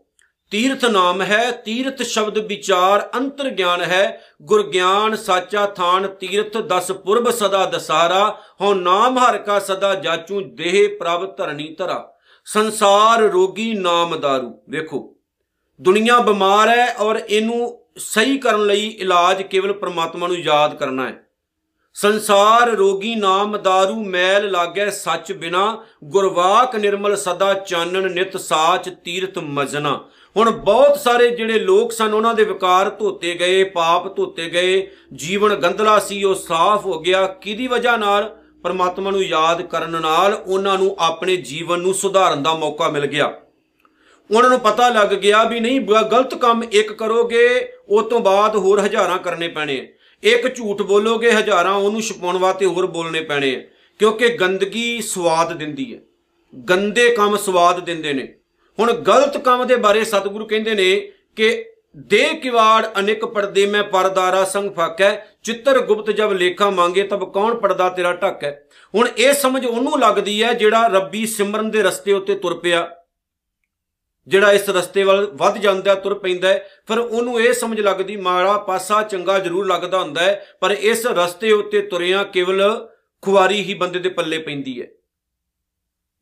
ਤੀਰਥ 0.51 0.85
ਨਾਮ 0.85 1.23
ਹੈ, 1.23 1.51
ਤੀਰਥ 1.51 2.03
ਸ਼ਬਦ 2.03 2.39
ਵਿਚਾਰ 2.39 3.09
ਅੰਤਰ 3.17 3.51
ਗਿਆਨ 3.51 3.83
ਹੈ। 3.83 4.21
ਗੁਰ 4.43 4.63
ਗਿਆਨ 4.71 5.15
ਸਾਚਾ 5.17 5.67
ਥਾਨ 5.67 6.07
ਤੀਰਥ 6.07 6.57
ਦਸ 6.59 6.91
ਪੁਰਬ 6.93 7.31
ਸਦਾ 7.31 7.65
ਦਸਾਰਾ, 7.67 8.39
ਹਉ 8.61 8.75
ਨਾਮ 8.75 9.19
ਹਰ 9.19 9.39
ਕਾ 9.39 9.59
ਸਦਾ 9.59 9.95
ਜਾਚੂ 9.95 10.41
ਦੇਹ 10.41 10.89
ਪ੍ਰਭ 10.99 11.37
ਧਰਣੀ 11.37 11.75
ਧਰਾ। 11.79 12.13
ਸੰਸਾਰ 12.47 13.21
ਰੋਗੀ 13.23 13.73
ਨਾਮ 13.75 14.21
ਦਾਰੂ। 14.21 14.53
ਵੇਖੋ, 14.69 15.17
ਦੁਨੀਆ 15.81 16.19
ਬਿਮਾਰ 16.19 16.69
ਹੈ 16.69 16.95
ਔਰ 16.95 17.21
ਇਹਨੂੰ 17.29 17.77
ਸਹੀ 17.97 18.39
ਕਰਨ 18.39 18.67
ਲਈ 18.67 18.87
ਇਲਾਜ 18.89 19.43
ਕੇਵਲ 19.43 19.73
ਪ੍ਰਮਾਤਮਾ 19.73 20.27
ਨੂੰ 20.27 20.37
ਯਾਦ 20.37 20.75
ਕਰਨਾ 20.75 21.09
ਹੈ। 21.09 21.15
ਸੰਸਾਰ 21.97 22.69
ਰੋਗੀ 22.69 23.15
ਨਾਮ 23.15 23.57
दारू 23.57 24.05
ਮੈਲ 24.05 24.51
ਲਾਗੇ 24.51 24.91
ਸੱਚ 24.91 25.33
ਬਿਨਾ। 25.33 25.85
ਗੁਰਵਾਕ 26.05 26.77
ਨਿਰਮਲ 26.77 27.17
ਸਦਾ 27.17 27.53
ਚਾਨਣ 27.55 28.11
ਨਿਤ 28.11 28.37
ਸਾਚ 28.37 28.89
ਤੀਰਥ 29.05 29.39
ਮਜਨਾ। 29.39 29.99
ਹੁਣ 30.37 30.51
ਬਹੁਤ 30.51 30.99
ਸਾਰੇ 30.99 31.31
ਜਿਹੜੇ 31.31 31.59
ਲੋਕ 31.59 31.93
ਸਨ, 31.93 32.15
ਉਹਨਾਂ 32.15 32.35
ਦੇ 32.35 32.45
ਵਿਕਾਰ 32.45 32.91
ਧੋਤੇ 32.91 33.35
ਗਏ, 33.35 33.65
ਪਾਪ 33.65 34.17
ਧੋਤੇ 34.17 34.51
ਗਏ, 34.51 34.91
ਜੀਵਨ 35.15 35.55
ਗੰਦਲਾ 35.55 35.99
ਸੀ, 35.99 36.25
ਉਹ 36.25 36.35
ਸਾਫ਼ 36.35 36.87
ਹੋ 36.87 37.01
ਗਿਆ। 37.01 37.27
ਕਿਹਦੀ 37.27 37.67
ਵਜ੍ਹਾ 37.67 37.97
ਨਾਲ? 37.97 38.37
ਪਰਮਾਤਮਾ 38.63 39.11
ਨੂੰ 39.11 39.23
ਯਾਦ 39.23 39.63
ਕਰਨ 39.63 40.03
ਨਾਲ 40.03 40.35
ਉਹਨਾਂ 40.47 40.79
ਨੂੰ 40.79 40.97
ਆਪਣੇ 40.99 41.37
ਜੀਵਨ 41.37 41.81
ਨੂੰ 41.81 41.95
ਸੁਧਾਰਨ 41.95 42.43
ਦਾ 42.43 42.55
ਮੌਕਾ 42.55 42.89
ਮਿਲ 42.89 43.07
ਗਿਆ। 43.07 43.35
ਉਹਨਾਂ 44.31 44.51
ਨੂੰ 44.51 44.61
ਪਤਾ 44.61 44.89
ਲੱਗ 44.89 45.09
ਗਿਆ 45.09 45.45
ਵੀ 45.45 45.61
ਨਹੀਂ 45.61 45.81
ਗਲਤ 45.81 46.35
ਕੰਮ 46.35 46.65
ਇੱਕ 46.73 46.93
ਕਰੋਗੇ 46.93 47.73
ਉਸ 47.89 48.05
ਤੋਂ 48.05 48.21
ਬਾਅਦ 48.21 48.57
ਹੋਰ 48.57 48.81
ਹਜ਼ਾਰਾਂ 48.81 49.19
ਕਰਨੇ 49.19 49.49
ਪੈਣੇ। 49.49 49.93
ਇੱਕ 50.23 50.57
ਝੂਠ 50.57 50.83
ਬੋਲੋਗੇ, 50.83 51.31
ਹਜ਼ਾਰਾਂ 51.31 51.75
ਉਹਨੂੰ 51.75 52.03
ਛਪਾਉਣ 52.03 52.39
ਵਾਸਤੇ 52.39 52.67
ਹੋਰ 52.67 52.87
ਬੋਲਣੇ 52.87 53.21
ਪੈਣੇ। 53.21 53.69
ਕਿਉਂਕਿ 53.99 54.29
ਗੰਦਗੀ 54.29 55.03
ਸਵਾਦ 55.03 55.57
ਦਿੰਦੀ 55.57 55.95
ਹੈ। 55.95 56.01
ਗੰਦੇ 56.71 57.11
ਕੰਮ 57.11 57.37
ਸਵਾਦ 57.37 57.81
ਦਿੰਦੇ 57.81 58.13
ਨੇ। 58.13 58.35
ਹੁਣ 58.79 58.93
ਗਲਤ 58.93 59.37
ਕੰਮ 59.39 59.67
ਦੇ 59.67 59.77
ਬਾਰੇ 59.77 60.05
ਸਤਿਗੁਰੂ 60.05 60.47
ਕਹਿੰਦੇ 60.47 60.75
ਨੇ 60.75 61.13
ਕਿ 61.37 61.67
ਦੇ 61.97 62.35
ਕਿਵਾੜ 62.35 62.87
ਅਨੇਕ 62.99 63.25
ਪਰਦੇ 63.25 63.67
ਮੈਂ 63.67 63.83
ਪਰਦਾਰਾ 63.85 64.45
ਸੰਗ 64.45 64.71
ਫਾਕੈ, 64.71 65.27
ਚਿੱਤਰ 65.43 65.81
ਗੁਪਤ 65.81 66.11
ਜਬ 66.11 66.33
ਲੇਖਾ 66.33 66.71
ਮੰਗੇ 66.71 67.03
ਤਬ 67.03 67.33
ਕੌਣ 67.33 67.55
ਪਰਦਾ 67.55 67.89
ਤੇਰਾ 67.89 68.13
ਢੱਕ 68.13 68.45
ਹੈ? 68.45 68.67
ਹੁਣ 68.95 69.09
ਇਹ 69.19 69.33
ਸਮਝ 69.33 69.67
ਉਹਨੂੰ 69.67 69.99
ਲੱਗਦੀ 70.01 70.43
ਹੈ 70.43 70.53
ਜਿਹੜਾ 70.53 70.87
ਰੱਬੀ 70.87 71.27
ਸਿਮਰਨ 71.27 71.71
ਦੇ 71.71 71.83
ਰਸਤੇ 71.83 72.13
ਉੱਤੇ 72.13 72.35
ਤੁਰ 72.35 72.55
ਪਿਆ। 72.55 72.89
ਜਿਹੜਾ 74.29 74.53
ਇਸ 74.53 74.69
ਰਸਤੇ 74.69 75.03
ਵੱਲ 75.03 75.31
ਵੱਧ 75.35 75.59
ਜਾਂਦਾ, 75.59 75.95
ਤੁਰ 75.95 76.15
ਪੈਂਦਾ 76.15 76.55
ਫਿਰ 76.59 76.99
ਉਹਨੂੰ 76.99 77.41
ਇਹ 77.41 77.53
ਸਮਝ 77.53 77.81
ਲੱਗਦੀ, 77.81 78.17
ਮਾੜਾ 78.17 78.59
ਪਾਸਾ 78.59 79.03
ਚੰਗਾ 79.03 79.39
ਜ਼ਰੂਰ 79.39 79.67
ਲੱਗਦਾ 79.67 79.99
ਹੁੰਦਾ 79.99 80.21
ਹੈ, 80.21 80.47
ਪਰ 80.61 80.71
ਇਸ 80.71 81.07
ਰਸਤੇ 81.07 81.53
ਉੱਤੇ 81.53 81.81
ਤੁਰਿਆ 81.81 82.23
ਕੇਵਲ 82.23 82.89
ਖੁਆਰੀ 83.23 83.63
ਹੀ 83.63 83.75
ਬੰਦੇ 83.75 83.99
ਦੇ 83.99 84.09
ਪੱਲੇ 84.09 84.39
ਪੈਂਦੀ 84.39 84.81
ਹੈ। 84.83 84.87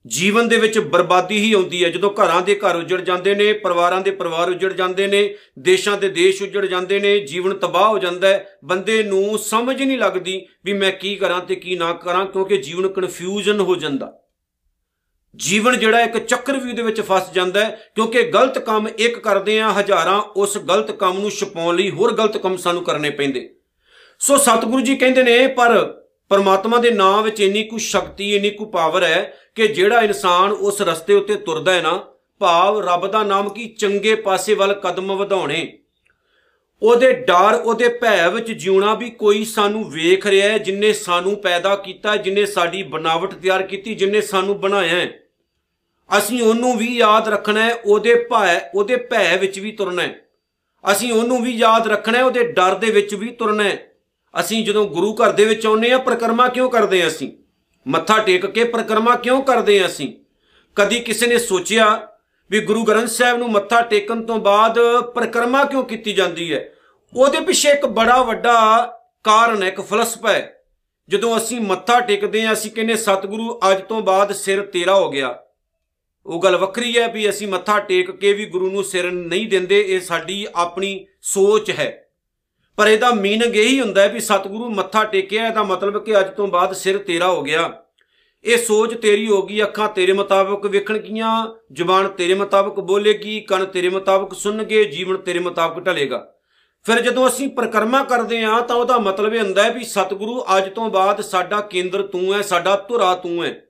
ਜੀਵਨ 0.07 0.49
ਦੇ 0.49 0.57
ਵਿੱਚ 0.57 0.79
ਬਰਬਾਦੀ 0.79 1.39
ਹੀ 1.39 1.53
ਆਉਂਦੀ 1.53 1.85
ਹੈ। 1.85 1.89
ਜਦੋਂ 1.89 2.11
ਘਰਾਂ 2.11 2.43
ਦੇ 2.43 2.55
ਘਰ 2.55 2.77
ਉਜੜ 2.77 3.01
ਜਾਂਦੇ 3.01 3.35
ਨੇ, 3.35 3.53
ਪਰਿਵਾਰਾਂ 3.53 4.01
ਦੇ 4.01 4.11
ਪਰਿਵਾਰ 4.11 4.51
ਉਜੜ 4.51 4.73
ਜਾਂਦੇ 4.73 5.07
ਨੇ, 5.07 5.35
ਦੇਸ਼ਾਂ 5.59 5.99
ਦੇ 5.99 6.09
ਦੇਸ਼ 6.09 6.43
ਉਜੜ 6.43 6.67
ਜਾਂਦੇ 6.67 7.01
ਨੇ, 7.01 7.21
ਜੀਵਨ 7.21 7.55
ਤਬਾਹ 7.55 7.89
ਹੋ 7.89 7.99
ਜਾਂਦਾ 7.99 8.29
ਹੈ। 8.29 8.59
ਬੰਦੇ 8.65 9.03
ਨੂੰ 9.03 9.39
ਸਮਝ 9.39 9.83
ਨਹੀਂ 9.83 9.99
ਲੱਗਦੀ 9.99 10.47
ਵੀ 10.65 10.73
ਮੈਂ 10.73 10.93
ਕੀ 10.93 11.17
ਕਰਾਂ 11.17 11.41
ਤੇ 11.41 11.55
ਕੀ 11.55 11.77
ਨਾ 11.77 11.93
ਕਰਾਂ, 11.93 12.27
ਕਿਉਂਕਿ 12.27 12.57
ਜੀਵਨ 12.57 12.89
ਕਨਫਿਊਜ਼ਨ 12.89 13.61
ਹੋ 13.61 13.77
ਜਾਂਦਾ। 13.77 14.19
ਜੀਵਨ 15.37 15.79
ਜਿਹੜਾ 15.79 16.01
ਇੱਕ 16.01 16.19
ਚੱਕਰਵਿਊਹ 16.19 16.75
ਦੇ 16.75 16.83
ਵਿੱਚ 16.83 17.01
ਫਸ 17.01 17.33
ਜਾਂਦਾ 17.33 17.65
ਹੈ, 17.65 17.81
ਕਿਉਂਕਿ 17.95 18.23
ਗਲਤ 18.23 18.59
ਕੰਮ 18.59 18.89
ਇੱਕ 18.99 19.19
ਕਰਦੇ 19.19 19.61
ਆ 19.61 19.73
ਹਜ਼ਾਰਾਂ 19.73 20.21
ਉਸ 20.21 20.59
ਗਲਤ 20.59 20.91
ਕੰਮ 20.91 21.19
ਨੂੰ 21.19 21.31
ਛਪਾਉਣ 21.31 21.77
ਲਈ 21.77 21.91
ਹੋਰ 21.91 22.13
ਗਲਤ 22.13 22.37
ਕੰਮ 22.37 22.57
ਸਾਨੂੰ 22.57 22.85
ਕਰਨੇ 22.85 23.11
ਪੈਂਦੇ। 23.11 23.55
ਸੋ 24.19 24.37
ਸਤਿਗੁਰੂ 24.37 24.81
ਜੀ 24.81 24.97
ਕਹਿੰਦੇ 24.97 25.23
ਨੇ, 25.23 25.47
ਪਰ 25.47 25.98
ਪਰਮਾਤਮਾ 26.29 26.79
ਦੇ 26.79 26.91
ਨਾਮ 26.91 27.25
ਵਿੱਚ 27.25 27.41
ਇੰਨੀ 27.41 27.65
ਕੁ 27.65 27.79
ਸ਼ਕਤੀ, 27.79 28.37
ਇੰਨੀ 28.37 28.51
ਕੁ 28.51 28.67
ਪਾਵਰ 28.67 29.05
ਹੈ 29.05 29.35
ਕਿ 29.55 29.69
ਜਿਹੜਾ 29.69 30.01
ਇਨਸਾਨ 30.01 30.53
ਉਸ 30.53 30.83
ਰਸਤੇ 30.83 31.15
ਉੱਤੇ 31.15 31.35
ਤੁਰਦਾ 31.35 31.73
ਹੈ 31.73 31.83
ਨਾ, 31.83 32.05
ਭਾਵ 32.39 32.89
ਰੱਬ 32.89 33.07
ਦਾ 33.07 33.23
ਨਾਮ 33.23 33.49
ਕੀ 33.49 33.67
ਚੰਗੇ 33.67 34.15
ਪਾਸੇ 34.15 34.55
ਵੱਲ 34.55 34.75
ਕਦਮ 34.75 35.17
ਵਧਾਉਣੇ। 35.17 35.79
ਉਹਦੇ 36.83 37.13
ਡਰ, 37.13 37.55
ਉਹਦੇ 37.55 37.89
ਭੈ 37.89 38.29
ਵਿੱਚ 38.29 38.53
ਜਿਉਣਾ 38.53 38.95
ਵੀ 38.95 39.11
ਕੋਈ 39.11 39.45
ਸਾਨੂੰ 39.45 39.91
ਵੇਖ 39.91 40.27
ਰਿਹਾ 40.27 40.49
ਹੈ, 40.49 40.59
ਜਿਨੇ 40.59 40.93
ਸਾਨੂੰ 40.93 41.37
ਪੈਦਾ 41.37 41.77
ਕੀਤਾ, 41.77 42.17
ਜਿਨੇ 42.17 42.47
ਸਾਡੀ 42.47 42.83
ਬਣਾਵਟ 42.83 43.35
ਤਿਆਰ 43.35 43.63
ਕੀਤੀ, 43.63 43.95
ਜਿਨੇ 43.95 44.21
ਸਾਨੂੰ 44.21 44.61
ਬਣਾਇਆ 44.61 44.97
ਹੈ। 44.97 45.21
ਅਸੀਂ 46.19 46.43
ਉਹਨੂੰ 46.43 46.77
ਵੀ 46.77 46.97
ਯਾਦ 46.97 47.29
ਰੱਖਣਾ 47.29 47.63
ਹੈ, 47.63 47.75
ਉਹਦੇ 47.75 48.15
ਭੈ 48.15 48.71
ਉਹਦੇ 48.75 48.97
ਭੈ 48.97 49.37
ਵਿੱਚ 49.37 49.59
ਵੀ 49.59 49.73
ਤੁਰਨਾ 49.73 50.03
ਹੈ। 50.03 50.29
ਅਸੀਂ 50.93 51.13
ਉਹਨੂੰ 51.13 51.43
ਵੀ 51.43 51.51
ਯਾਦ 51.51 51.89
ਰੱਖਣਾ 51.89 52.19
ਹੈ, 52.19 52.25
ਉਹਦੇ 52.25 52.45
ਡਰ 52.45 52.75
ਦੇ 52.75 52.91
ਵਿੱਚ 52.91 53.15
ਵੀ 53.15 53.31
ਤੁਰਨਾ 53.31 53.65
ਹੈ। 53.65 53.93
ਅਸੀਂ 54.41 54.65
ਜਦੋਂ 54.65 54.87
ਗੁਰੂ 54.87 55.15
ਘਰ 55.15 55.33
ਦੇ 55.33 55.45
ਵਿੱਚ 55.45 55.67
ਆਉਨੇ 55.67 55.91
ਆ 55.91 55.99
ਪ੍ਰਕਰਮਾ 55.99 56.49
ਕਿਉਂ 56.49 56.71
ਕਰਦੇ 56.71 57.03
ਆ 57.03 57.07
ਅਸੀਂ? 57.07 57.33
ਮੱਥਾ 57.89 58.19
ਟੇਕ 58.19 58.47
ਕੇ 58.47 58.65
ਪ੍ਰਕਰਮਾ 58.65 59.17
ਕਿਉਂ 59.17 59.43
ਕਰਦੇ 59.43 59.83
ਆ 59.83 59.87
ਅਸੀਂ? 59.87 60.15
ਕਦੀ 60.77 61.01
ਕਿਸੇ 61.01 61.27
ਨੇ 61.27 61.39
ਸੋਚਿਆ 61.39 62.09
ਵੀ 62.51 62.61
ਗੁਰੂ 62.61 62.85
ਗ੍ਰੰਥ 62.85 63.09
ਸਾਹਿਬ 63.09 63.39
ਨੂੰ 63.39 63.51
ਮੱਥਾ 63.51 63.81
ਟੇਕਣ 63.81 64.23
ਤੋਂ 64.23 64.39
ਬਾਅਦ 64.39 64.79
ਪ੍ਰਕਰਮਾ 65.15 65.65
ਕਿਉਂ 65.65 65.85
ਕੀਤੀ 65.85 66.13
ਜਾਂਦੀ 66.13 66.55
ਹੈ? 66.55 66.73
ਉਹਦੇ 67.17 67.41
ਪਿੱਛੇ 67.41 67.69
ਇੱਕ 67.69 67.87
ਬੜਾ 67.87 68.23
ਵੱਡਾ 68.23 68.87
ਕਾਰਨ 69.25 69.63
ਹੈ, 69.63 69.69
ਇੱਕ 69.69 69.81
ਫਲਸਫਾ 69.81 70.33
ਹੈ। 70.33 70.55
ਜਦੋਂ 71.09 71.37
ਅਸੀਂ 71.37 71.61
ਮੱਥਾ 71.61 72.01
ਟੇਕਦੇ 72.01 72.47
ਆ 72.47 72.53
ਅਸੀਂ 72.53 72.71
ਕਹਿੰਦੇ 72.71 72.97
ਸਤਿਗੁਰੂ, 72.97 73.61
ਅੱਜ 73.71 73.81
ਤੋਂ 73.81 74.01
ਬਾਅਦ 74.01 74.33
ਸਿਰ 74.33 74.63
ਤੇਰਾ 74.63 74.95
ਹੋ 74.95 75.11
ਗਿਆ। 75.11 75.39
ਉਹ 76.27 76.43
ਗੱਲ 76.43 76.57
ਵੱਖਰੀ 76.57 76.99
ਹੈ 76.99 77.09
ਵੀ 77.09 77.31
ਅਸੀਂ 77.31 77.49
ਮੱਥਾ 77.49 77.79
ਟੇਕ 77.79 78.11
ਕੇ 78.11 78.33
ਵੀ 78.33 78.47
ਗੁਰੂ 78.47 78.71
ਨੂੰ 78.71 78.85
ਸਿਰ 78.85 79.11
ਨਹੀਂ 79.11 79.49
ਦਿੰਦੇ, 79.49 79.85
ਇਹ 79.89 80.01
ਸਾਡੀ 80.01 80.47
ਆਪਣੀ 80.55 81.07
ਸੋਚ 81.23 81.71
ਹੈ। 81.71 82.08
ਪਰ 82.79 82.87
ਇਹਦਾ 82.87 83.11
ਮੀਨਿੰਗ 83.11 83.57
ਇਹੀ 83.57 83.81
ਹੁੰਦਾ 83.81 84.03
ਹੈ 84.03 84.09
ਵੀ 84.09 84.21
ਸਤਿਗੁਰੂ 84.21 84.71
ਮੱਥਾ 84.71 85.05
ਟੇਕਿਆ, 85.05 85.47
ਇਹਦਾ 85.47 85.63
ਮਤਲਬ 85.63 86.05
ਕਿ 86.05 86.21
ਅੱਜ 86.21 86.35
ਤੋਂ 86.35 86.49
ਬਾਅਦ 86.49 86.73
ਸਿਰ 86.73 86.99
ਤੇਰਾ 86.99 87.29
ਹੋ 87.29 87.43
ਗਿਆ। 87.43 87.83
ਇਹ 88.45 88.59
ਸੋਚ 88.59 88.95
ਤੇਰੀ 88.95 89.29
ਹੋ 89.29 89.43
ਗਈ, 89.43 89.63
ਅੱਖਾਂ 89.63 89.89
ਤੇਰੇ 89.89 90.13
ਮੁਤਾਬਕ 90.13 90.67
ਵੇਖਣਗੀਆਂ, 90.67 91.47
ਜ਼ੁਬਾਨ 91.73 92.09
ਤੇਰੇ 92.09 92.35
ਮੁਤਾਬਕ 92.35 92.81
ਬੋਲੇਗੀ, 92.81 93.41
ਕੰਨ 93.41 93.65
ਤੇਰੇ 93.65 93.89
ਮੁਤਾਬਕ 93.89 94.35
ਸੁਣਨਗੇ, 94.35 94.85
ਜੀਵਨ 94.85 95.17
ਤੇਰੇ 95.17 95.39
ਮੁਤਾਬਕ 95.39 95.85
ਢਲੇਗਾ। 95.87 96.35
ਫਿਰ 96.85 97.01
ਜਦੋਂ 97.01 97.29
ਅਸੀਂ 97.29 97.49
ਪ੍ਰਕਰਮਾ 97.49 98.05
ਕਰਦੇ 98.05 98.45
ਆ 98.45 98.61
ਤਾਂ 98.61 98.77
ਉਹਦਾ 98.77 98.99
ਮਤਲਬ 98.99 99.35
ਇਹ 99.35 99.41
ਹੁੰਦਾ 99.41 99.63
ਹੈ 99.63 99.71
ਵੀ 99.71 99.85
ਸਤਿਗੁਰੂ 99.85 100.45
ਅੱਜ 100.57 100.69
ਤੋਂ 100.75 100.91
ਬਾਅਦ 100.91 101.21
ਸਾਡਾ 101.21 101.61
ਕੇਂਦਰ 101.61 102.03
ਤੂੰ 102.03 102.35
ਹੈ, 102.35 102.43
ਸਾਡਾ 102.43 102.87
ਧੁਰਾ 102.89 103.15
ਤੂੰ 103.15 103.45
ਹੈ। 103.45 103.68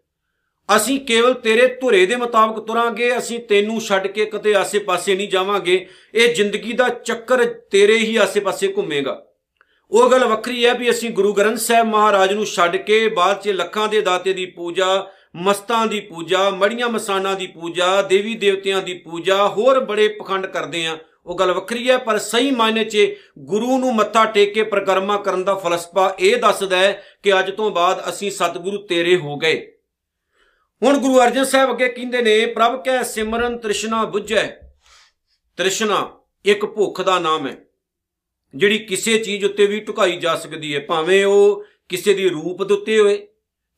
ਅਸੀਂ 0.76 1.00
ਕੇਵਲ 1.00 1.34
ਤੇਰੇ 1.34 1.66
ਧੁਰੇ 1.66 2.06
ਦੇ 2.06 2.16
ਮੁਤਾਬਕ 2.16 2.66
ਤੁਰਾਂਗੇ, 2.66 3.18
ਅਸੀਂ 3.18 3.38
ਤੈਨੂੰ 3.38 3.80
ਛੱਡ 3.80 4.06
ਕੇ 4.06 4.24
ਕਿਤੇ 4.24 4.54
ਆਸੇ-ਪਾਸੇ 4.54 5.14
ਨਹੀਂ 5.14 5.28
ਜਾਵਾਂਗੇ। 5.28 5.86
ਇਹ 6.14 6.34
ਜ਼ਿੰਦਗੀ 6.34 6.72
ਦਾ 6.72 6.88
ਚੱਕਰ 6.88 7.44
ਤੇਰੇ 7.44 7.96
ਹੀ 7.98 8.16
ਆਸੇ-ਪਾਸੇ 8.16 8.74
ਘੁੰਮੇਗਾ। 8.76 9.24
ਉਹ 9.90 10.10
ਗੱਲ 10.10 10.24
ਵੱਖਰੀ 10.24 10.66
ਹੈ 10.66 10.74
ਵੀ 10.74 10.90
ਅਸੀਂ 10.90 11.10
ਗੁਰੂ 11.10 11.32
ਗ੍ਰੰਥ 11.32 11.58
ਸਾਹਿਬ 11.58 11.86
ਮਹਾਰਾਜ 11.86 12.32
ਨੂੰ 12.32 12.46
ਛੱਡ 12.46 12.76
ਕੇ 12.76 13.08
ਬਾਅਦ 13.08 13.40
'ਚ 13.42 13.48
ਲੱਖਾਂ 13.48 13.88
ਦੇ 13.88 14.00
ਦਾਤੇ 14.00 14.32
ਦੀ 14.32 14.46
ਪੂਜਾ, 14.46 15.06
ਮਸਤਾਂ 15.36 15.86
ਦੀ 15.86 16.00
ਪੂਜਾ, 16.00 16.50
ਮੜੀਆਂ 16.50 16.88
ਮਸਾਨਾਂ 16.88 17.34
ਦੀ 17.36 17.46
ਪੂਜਾ, 17.46 18.02
ਦੇਵੀ 18.02 18.34
ਦੇਵਤਿਆਂ 18.34 18.82
ਦੀ 18.82 18.94
ਪੂਜਾ, 18.94 19.48
ਹੋਰ 19.48 19.80
ਬੜੇ 19.80 20.08
ਪਖੰਡ 20.08 20.46
ਕਰਦੇ 20.46 20.86
ਆ 20.86 20.98
ਉਹ 21.26 21.34
ਗੱਲ 21.34 21.52
ਵੱਖਰੀ 21.52 21.90
ਹੈ, 21.90 21.96
ਪਰ 21.96 22.18
ਸਹੀ 22.18 22.50
ਮਾਇਨੇ 22.50 22.84
'ਚ 22.84 23.14
ਗੁਰੂ 23.38 23.78
ਨੂੰ 23.78 23.94
ਮੱਥਾ 23.94 24.24
ਟੇਕ 24.24 24.54
ਕੇ 24.54 24.62
ਪ੍ਰਕਰਮਾ 24.62 25.16
ਕਰਨ 25.16 25.44
ਦਾ 25.44 25.54
ਫਲਸਫਾ 25.54 26.16
ਇਹ 26.18 26.36
ਦੱਸਦਾ 26.36 26.76
ਹੈ 26.76 27.02
ਕਿ 27.22 27.38
ਅੱਜ 27.38 27.50
ਤੋਂ 27.50 27.70
ਬਾਅਦ 27.70 28.08
ਅਸੀਂ 28.08 28.30
ਸਤਿਗੁਰੂ 28.30 28.76
ਤੇਰੇ 28.76 29.16
ਹੋ 29.16 29.36
ਗਏ। 29.36 29.77
ਹੁਣ 30.82 30.98
ਗੁਰੂ 30.98 31.20
ਅਰਜਨ 31.20 31.44
ਸਾਹਿਬ 31.44 31.70
ਅੱਗੇ 31.70 31.88
ਕਹਿੰਦੇ 31.88 32.20
ਨੇ, 32.22 32.46
ਪ੍ਰਭ 32.46 32.82
ਕੈ 32.84 33.02
ਸਿਮਰਨ 33.02 33.56
ਤ੍ਰਿਸ਼ਨਾ 33.58 34.02
부ਝੈ 34.06 34.46
ਤ੍ਰਿਸ਼ਨਾ 35.58 35.96
ਇੱਕ 36.44 36.64
ਭੁੱਖ 36.64 37.00
ਦਾ 37.00 37.18
ਨਾਮ 37.18 37.46
ਹੈ, 37.46 37.56
ਜਿਹੜੀ 38.54 38.78
ਕਿਸੇ 38.78 39.18
ਚੀਜ਼ 39.18 39.44
ਉੱਤੇ 39.44 39.66
ਵੀ 39.66 39.80
ਢੁਕਾਈ 39.80 40.16
ਜਾ 40.16 40.34
ਸਕਦੀ 40.36 40.74
ਹੈ। 40.74 40.80
ਭਾਵੇਂ 40.80 41.24
ਉਹ 41.26 41.64
ਕਿਸੇ 41.88 42.14
ਦੀ 42.14 42.28
ਰੂਪ 42.28 42.62
ਦੇ 42.62 42.74
ਉੱਤੇ 42.74 42.98
ਹੋਵੇ, 43.00 43.26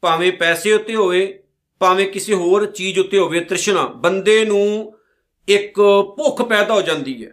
ਭਾਵੇਂ 0.02 0.33
ਪੈਸੇ 0.33 0.73
ਉੱਤੇ 0.73 0.95
ਹੋਵੇ, 0.95 1.42
ਭਾਵੇਂ 1.80 2.07
ਕਿਸੇ 2.07 2.35
ਹੋਰ 2.35 2.66
ਚੀਜ਼ 2.66 2.99
ਉੱਤੇ 2.99 3.19
ਹੋਵੇ, 3.19 3.40
ਤ੍ਰਿਸ਼ਨਾ 3.40 3.87
ਬੰਦੇ 3.87 4.45
ਨੂੰ 4.45 4.95
ਇੱਕ 5.49 5.80
ਭੁੱਖ 6.16 6.42
ਪੈਦਾ 6.42 6.75
ਹੋ 6.75 6.83
ਜਾਂਦੀ 6.83 7.25
ਹੈ। 7.25 7.30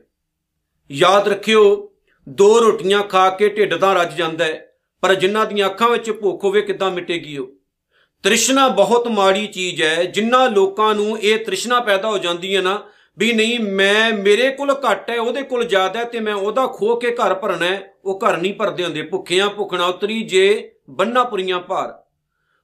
ਯਾਦ 0.90 1.28
ਰੱਖਿਓ, 1.28 1.92
ਦੋ 2.28 2.60
ਰੋਟੀਆਂ 2.62 3.04
ਖਾ 3.04 3.30
ਕੇ 3.30 3.50
ਢਿੱਡ 3.50 3.76
ਤਾਂ 3.76 3.94
ਰੱਜ 3.96 4.18
ਜਾਂਦਾ 4.18 4.46
ਹੈ, 4.46 4.74
ਪਰ 5.04 5.16
ਜਿਨ੍ਹਾਂ 5.16 5.46
ਦੀਆਂ 5.46 5.68
ਅੱਖਾਂ 5.68 5.90
ਵਿੱਚ 5.90 6.12
ਭੁੱਖ 6.12 6.44
ਹੋਵੇ, 6.44 6.62
ਕਿੱਦਾਂ 6.62 6.92
ਮਿਟੇਗੀ 6.92 7.38
ਉਹ? 7.38 7.57
ਤ੍ਰਿਸ਼ਨਾ 8.24 8.68
ਬਹੁਤ 8.68 9.08
ਮਾੜੀ 9.08 9.48
ਚੀਜ਼ 9.48 9.82
ਹੈ, 9.82 10.04
ਜਿੰਨਾ 10.04 10.48
ਲੋਕਾਂ 10.48 10.96
ਨੂੰ 10.96 11.20
ਇਹ 11.20 11.46
ਤ੍ਰਿਸ਼ਨਾ 11.46 11.80
ਪੈਦਾ 11.80 12.10
ਹੋ 12.10 12.18
ਜਾਂਦੀ 12.18 12.56
ਹੈ 12.56 12.62
ਨਾ, 12.62 12.84
ਵੀ 13.18 13.34
ਨਹੀਂ, 13.34 13.60
ਮੈਂ, 13.60 14.14
ਮੇਰੇ 14.14 14.50
ਕੋਲ 14.50 14.76
ਘੱਟ 14.92 15.10
ਹੈ, 15.10 15.20
ਉਹਦੇ 15.20 15.42
ਕੋਲ 15.42 15.66
ਜ਼ਿਆਦਾ 15.66 16.00
ਹੈ 16.00 16.04
ਤੇ 16.04 16.20
ਮੈਂ 16.20 16.34
ਉਹਦਾ 16.34 16.68
ਖੋ 16.68 16.96
ਕੇ 16.96 17.12
ਘਰ 17.12 17.34
ਭਰਨਾ 17.34 17.66
ਹੈ, 17.66 17.94
ਉਹ 18.06 18.20
ਘਰ 18.20 18.38
ਨਹੀਂ 18.38 18.54
ਭਰਦੇ 18.54 18.84
ਹੁੰਦੇ, 18.84 19.02
ਭੁੱਖਿਆਂ 19.02 19.50
ਭੁੱਖਣਾ, 19.50 19.86
ਉਤਰੀ 19.86 20.22
ਜੇ 20.22 20.72
ਬੰਨਾ 20.90 21.24
ਪੁਰੀਆਂ 21.24 21.60
ਭਾਰ। 21.60 22.04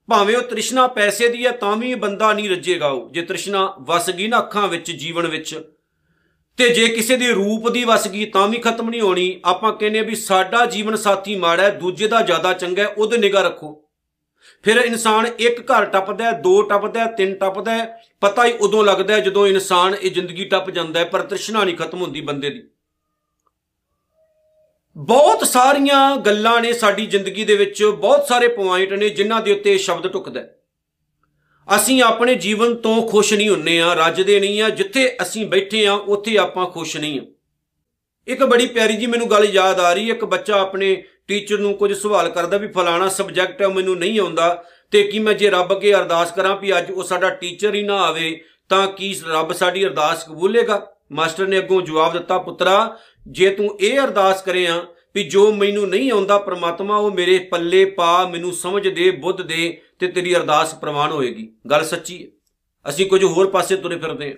ਭਾਵੇਂ 0.09 0.37
ਉਹ 0.37 0.41
ਤ੍ਰਿਸ਼ਨਾ 0.41 0.87
ਪੈਸੇ 0.87 1.27
ਦੀ 1.27 1.45
ਹੈ, 1.45 1.51
ਤਾਂ 1.51 1.77
ਵੀ 1.77 1.95
ਬੰਦਾ 1.95 2.33
ਨਹੀਂ 2.33 2.49
ਰੱਜੇਗਾ 2.49 2.87
ਉਹ, 2.87 3.09
ਜੇ 3.09 3.21
ਤ੍ਰਿਸ਼ਨਾ 3.21 3.75
ਵਸ 3.79 4.09
ਗਈ 4.09 4.27
ਨਾ 4.27 4.37
ਅੱਖਾਂ 4.37 4.67
ਵਿੱਚ, 4.67 4.91
ਜੀਵਨ 4.91 5.27
ਵਿੱਚ। 5.27 5.61
ਤੇ 6.57 6.69
ਜੇ 6.69 6.87
ਕਿਸੇ 6.87 7.17
ਦੀ 7.17 7.27
ਰੂਪ 7.27 7.69
ਦੀ 7.69 7.83
ਵਸ 7.83 8.07
ਗਈ, 8.07 8.25
ਤਾਂ 8.25 8.47
ਵੀ 8.47 8.57
ਖਤਮ 8.57 8.89
ਨਹੀਂ 8.89 9.01
ਹੋਣੀ। 9.01 9.41
ਆਪਾਂ 9.45 9.73
ਕਹਿੰਦੇ 9.73 10.01
ਵੀ 10.01 10.15
ਸਾਡਾ 10.15 10.65
ਜੀਵਨ 10.65 10.95
ਸਾਥੀ 10.95 11.35
ਮਾੜਾ 11.35 11.63
ਹੈ, 11.63 11.69
ਦੂਜੇ 11.69 12.07
ਦਾ 12.07 12.21
ਜ਼ਿਆਦਾ 12.21 12.53
ਚੰਗਾ 12.53 12.83
ਹੈ, 12.83 12.87
ਉਹਦੇ 12.87 13.17
ਨਿਗਾਹ 13.17 13.43
ਰੱਖੋ। 13.43 13.82
ਫਿਰ 14.63 14.77
ਇਨਸਾਨ 14.77 15.25
ਇੱਕ 15.39 15.59
ਘਰ 15.71 15.85
ਟੱਪਦਾ 15.85 16.31
ਦੋ 16.31 16.61
ਟੱਪਦਾ 16.61 17.05
ਤਿੰਨ 17.05 17.33
ਟੱਪਦਾ 17.35 17.73
ਪਤਾ 18.21 18.45
ਹੀ 18.45 18.51
ਉਦੋਂ 18.61 18.83
ਲੱਗਦਾ 18.85 19.19
ਜਦੋਂ 19.19 19.47
ਇਨਸਾਨ 19.47 19.95
ਇਹ 19.95 20.11
ਜ਼ਿੰਦਗੀ 20.11 20.45
ਟੱਪ 20.45 20.69
ਜਾਂਦਾ 20.69 20.99
ਹੈ, 20.99 21.05
ਪਰ 21.05 21.21
ਤ੍ਰਿਸ਼ਨਾ 21.21 21.63
ਨਹੀਂ 21.63 21.75
ਖਤਮ 21.77 22.01
ਹੁੰਦੀ 22.01 22.21
ਬੰਦੇ 22.21 22.49
ਦੀ। 22.49 22.63
ਬਹੁਤ 24.95 25.43
ਸਾਰੀਆਂ 25.47 26.15
ਗੱਲਾਂ 26.17 26.59
ਨੇ 26.61 26.73
ਸਾਡੀ 26.73 27.05
ਜ਼ਿੰਦਗੀ 27.05 27.45
ਦੇ 27.45 27.55
ਵਿੱਚ, 27.55 27.83
ਬਹੁਤ 27.83 28.27
ਸਾਰੇ 28.27 28.47
ਪੁਆਇੰਟ 28.47 28.93
ਨੇ 28.93 29.09
ਜਿਨ੍ਹਾਂ 29.09 29.41
ਦੇ 29.41 29.51
ਉੱਤੇ 29.51 29.77
ਸ਼ਬਦ 29.77 30.07
ਟੁਕਦਾ 30.07 30.43
ਅਸੀਂ 31.67 32.01
ਆਪਣੇ 32.03 32.35
ਜੀਵਨ 32.35 32.75
ਤੋਂ 32.75 33.01
ਖੁਸ਼ 33.09 33.33
ਨਹੀਂ 33.33 33.49
ਹੁੰਨੇ 33.49 33.79
ਆ 33.81 33.93
ਰੱਜਦੇ 33.93 34.39
ਨਹੀਂ 34.39 34.61
ਆ 34.61 34.69
ਜਿੱਥੇ 34.69 35.17
ਅਸੀਂ 35.21 35.45
ਬੈਠੇ 35.45 35.85
ਆ 35.87 35.93
ਉੱਥੇ 35.93 36.37
ਆਪਾਂ 36.37 36.65
ਖੁਸ਼ 36.69 36.97
ਨਹੀਂ 36.97 37.19
ਆ 37.19 37.23
ਇੱਕ 38.27 38.43
ਬੜੀ 38.43 38.65
ਪਿਆਰੀ 38.65 38.95
ਜੀ 38.95 39.05
ਮੈਨੂੰ 39.05 39.29
ਗੱਲ 39.31 39.45
ਯਾਦ 39.45 39.79
ਆ 39.79 39.93
ਰਹੀ 39.93 40.09
ਇੱਕ 40.09 40.25
ਬੱਚਾ 40.25 40.59
ਆਪਣੇ 40.59 41.03
ਟੀਚਰ 41.27 41.57
ਨੂੰ 41.57 41.73
ਕੁਝ 41.73 41.93
ਸਵਾਲ 41.93 42.29
ਕਰਦਾ 42.29 42.57
ਵੀ 42.57 42.67
ਫਲਾਣਾ 42.67 43.09
ਸਬਜੈਕਟ 43.09 43.61
ਹੈ 43.61 43.67
ਮੈਨੂੰ 43.67 43.97
ਨਹੀਂ 43.97 44.19
ਆਉਂਦਾ 44.19 44.63
ਤੇ 44.91 45.03
ਕੀ 45.03 45.19
ਮੈਂ 45.19 45.33
ਜੇ 45.33 45.49
ਰੱਬ 45.49 45.71
ਅੱਗੇ 45.71 45.93
ਅਰਦਾਸ 45.93 46.31
ਕਰਾਂ 46.31 46.57
ਵੀ 46.57 46.77
ਅੱਜ 46.77 46.91
ਉਹ 46.91 47.03
ਸਾਡਾ 47.03 47.29
ਟੀਚਰ 47.29 47.75
ਹੀ 47.75 47.83
ਨਾ 47.83 48.01
ਆਵੇ, 48.01 48.43
ਤਾਂ 48.69 48.87
ਕੀ 48.87 49.15
ਰੱਬ 49.27 49.53
ਸਾਡੀ 49.53 49.85
ਅਰਦਾਸ 49.85 50.23
ਕਬੂਲੇਗਾ 50.23 50.87
ਮਾਸਟਰ 51.11 51.47
ਨੇ 51.47 51.57
ਅੱਗੋਂ 51.57 51.81
ਜਵਾਬ 51.81 52.13
ਦਿੱਤਾ, 52.13 52.37
ਪੁੱਤਰਾ, 52.37 52.97
ਜੇ 53.27 53.49
ਤੂੰ 53.49 53.77
ਇਹ 53.81 53.99
ਅਰਦਾਸ 53.99 54.41
ਕਰਿਆ 54.41 54.85
ਵੀ 55.15 55.23
ਜੋ 55.23 55.51
ਮੈਨੂੰ 55.51 55.89
ਨਹੀਂ 55.89 56.11
ਆਉਂਦਾ 56.11 56.37
ਪ੍ਰਮਾਤਮਾ, 56.37 56.97
ਉਹ 56.97 57.11
ਮੇਰੇ 57.11 57.39
ਪੱਲੇ 57.39 57.85
ਪਾ, 57.85 58.27
ਮੈਨੂੰ 58.27 58.53
ਸਮਝ 58.53 58.87
ਦੇ, 58.87 59.11
ਬੁੱਧ 59.11 59.41
ਦੇ 59.41 59.81
ਤੇ 59.99 60.07
ਤੇਰੀ 60.07 60.35
ਅਰਦਾਸ 60.35 60.75
ਪ੍ਰਵਾਨ 60.75 61.11
ਹੋਏਗੀ। 61.11 61.53
ਗੱਲ 61.69 61.83
ਸੱਚੀ 61.83 62.23
ਹੈ। 62.23 62.29
ਅਸੀਂ 62.89 63.05
ਕੁਝ 63.05 63.23
ਹੋਰ 63.23 63.47
ਪਾਸੇ 63.47 63.75
ਤੁਰੇ 63.75 63.97
ਫਿਰਦੇ 63.97 64.29
ਹਾਂ 64.29 64.35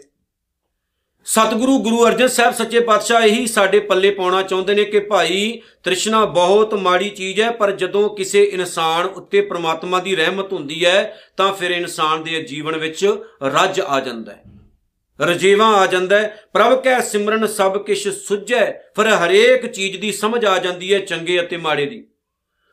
ਸਤਿਗੁਰੂ 1.25 1.77
ਗੁਰੂ 1.79 2.07
ਅਰਜਨ 2.07 2.27
ਸਾਹਿਬ 2.27 2.53
ਸੱਚੇ 2.53 2.79
ਪਾਤਸ਼ਾਹ 2.79 3.21
ਇਹੀ 3.21 3.47
ਸਾਡੇ 3.47 3.79
ਪੱਲੇ 3.79 4.11
ਪਾਉਣਾ 4.11 4.41
ਚਾਹੁੰਦੇ 4.41 4.75
ਨੇ 4.75 4.83
ਕਿ 4.83 4.99
ਭਾਈ 4.99 5.61
ਤ੍ਰਿਸ਼ਨਾ 5.83 6.25
ਬਹੁਤ 6.25 6.73
ਮਾੜੀ 6.73 7.09
ਚੀਜ਼ 7.09 7.41
ਹੈ, 7.41 7.51
ਪਰ 7.51 7.71
ਜਦੋਂ 7.71 8.15
ਕਿਸੇ 8.15 8.43
ਇਨਸਾਨ 8.43 9.05
ਉੱਤੇ 9.05 9.41
ਪ੍ਰਮਾਤਮਾ 9.41 9.99
ਦੀ 9.99 10.15
ਰਹਿਮਤ 10.15 10.53
ਹੁੰਦੀ 10.53 10.85
ਹੈ, 10.85 11.19
ਤਾਂ 11.37 11.53
ਫਿਰ 11.53 11.71
ਇਨਸਾਨ 11.71 12.23
ਦੇ 12.23 12.43
ਜੀਵਨ 12.43 12.77
ਵਿੱਚ 12.77 13.17
ਰੱਜ 13.43 13.81
ਆ 13.81 13.99
ਜਾਂਦਾ 13.99 14.33
ਹੈ। 14.33 14.43
ਰਜੀਵਾ 15.21 15.65
ਆ 15.65 15.85
ਜਾਂਦਾ 15.85 16.19
ਹੈ। 16.19 16.43
ਪ੍ਰਭ 16.53 16.81
ਕੈ 16.81 16.99
ਸਿਮਰਨ 16.99 17.47
ਸਭ 17.47 17.83
ਕਿਛ 17.83 18.07
ਸੁਝੈ, 18.07 18.71
ਫਿਰ 18.95 19.07
ਹਰੇਕ 19.07 19.65
ਚੀਜ਼ 19.65 19.97
ਦੀ 19.97 20.11
ਸਮਝ 20.11 20.45
ਆ 20.45 20.57
ਜਾਂਦੀ 20.57 20.93
ਹੈ 20.93 20.99
ਚੰਗੇ 20.99 21.41
ਅਤੇ 21.41 21.57
ਮਾੜੇ 21.57 21.85
ਦੀ। 21.85 22.07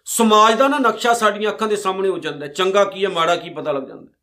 ਸਮਾਜ 0.04 0.54
ਦਾ 0.54 0.68
ਨਾ 0.68 0.78
ਨਕਸ਼ਾ 0.78 1.14
ਸਾਡੀਆਂ 1.14 1.50
ਅੱਖਾਂ 1.50 1.68
ਦੇ 1.68 1.76
ਸਾਹਮਣੇ 1.76 2.08
ਹੋ 2.08 2.18
ਜਾਂਦਾ 2.18 2.46
ਹੈ। 2.46 2.52
ਚੰਗਾ 2.52 2.84
ਕੀ 2.84 3.04
ਹੈ, 3.04 3.08
ਮਾੜਾ 3.08 3.36
ਕੀ 3.36 3.50
ਪਤਾ 3.50 3.72
ਲੱਗ 3.72 3.82
ਜਾਂਦਾ 3.82 4.12
ਹੈ। 4.12 4.21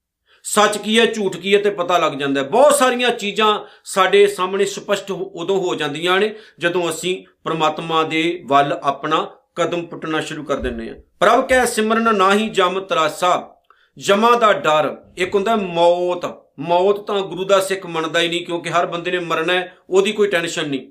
ਸੱਚ 0.51 0.77
ਕੀ 0.77 0.99
ਹੈ, 0.99 1.05
ਝੂਠ 1.05 1.35
ਕੀ 1.37 1.53
ਹੈ 1.55 1.61
ਤੇ 1.61 1.69
ਪਤਾ 1.69 1.97
ਲੱਗ 1.97 2.13
ਜਾਂਦਾ 2.13 2.41
ਹੈ। 2.43 2.47
ਬਹੁਤ 2.47 2.75
ਸਾਰੀਆਂ 2.75 3.09
ਚੀਜ਼ਾਂ 3.09 3.59
ਸਾਡੇ 3.85 4.27
ਸਾਹਮਣੇ 4.27 4.65
ਸਪਸ਼ਟ 4.65 5.11
ਉਦੋਂ 5.11 5.59
ਹੋ 5.59 5.75
ਜਾਂਦੀਆਂ 5.75 6.19
ਨੇ, 6.19 6.35
ਜਦੋਂ 6.59 6.89
ਅਸੀਂ 6.89 7.25
ਪ੍ਰਮਾਤਮਾ 7.43 8.03
ਦੇ 8.03 8.43
ਵੱਲ 8.45 8.79
ਆਪਣਾ 8.83 9.27
ਕਦਮ 9.55 9.85
ਪੁੱਟਣਾ 9.85 10.21
ਸ਼ੁਰੂ 10.21 10.43
ਕਰ 10.43 10.57
ਦਿੰਦੇ 10.57 10.89
ਹਾਂ। 10.89 10.95
ਪ੍ਰਭ 11.19 11.47
ਕੈ 11.47 11.65
ਸਿਮਰਨ 11.65 12.15
ਨਾਹੀ 12.15 12.49
ਜਮ 12.49 12.79
ਤਰਾਸਾ, 12.79 13.55
ਜਮਾ 13.97 14.35
ਦਾ 14.35 14.53
ਡਰ। 14.53 14.95
ਇੱਕ 15.17 15.35
ਹੁੰਦਾ 15.35 15.55
ਮੌਤ। 15.55 16.25
ਮੌਤ 16.59 16.99
ਤਾਂ 16.99 17.21
ਗੁਰੂ 17.21 17.43
ਦਾ 17.43 17.59
ਸਿੱਖ 17.59 17.85
ਮੰਨਦਾ 17.85 18.19
ਹੀ 18.19 18.27
ਨਹੀਂ, 18.27 18.45
ਕਿਉਂਕਿ 18.45 18.69
ਹਰ 18.69 18.85
ਬੰਦੇ 18.85 19.11
ਨੇ 19.11 19.19
ਮਰਨਾ 19.19 19.53
ਹੈ, 19.53 19.73
ਉਹਦੀ 19.89 20.11
ਕੋਈ 20.11 20.27
ਟੈਨਸ਼ਨ 20.27 20.69
ਨਹੀਂ। 20.69 20.87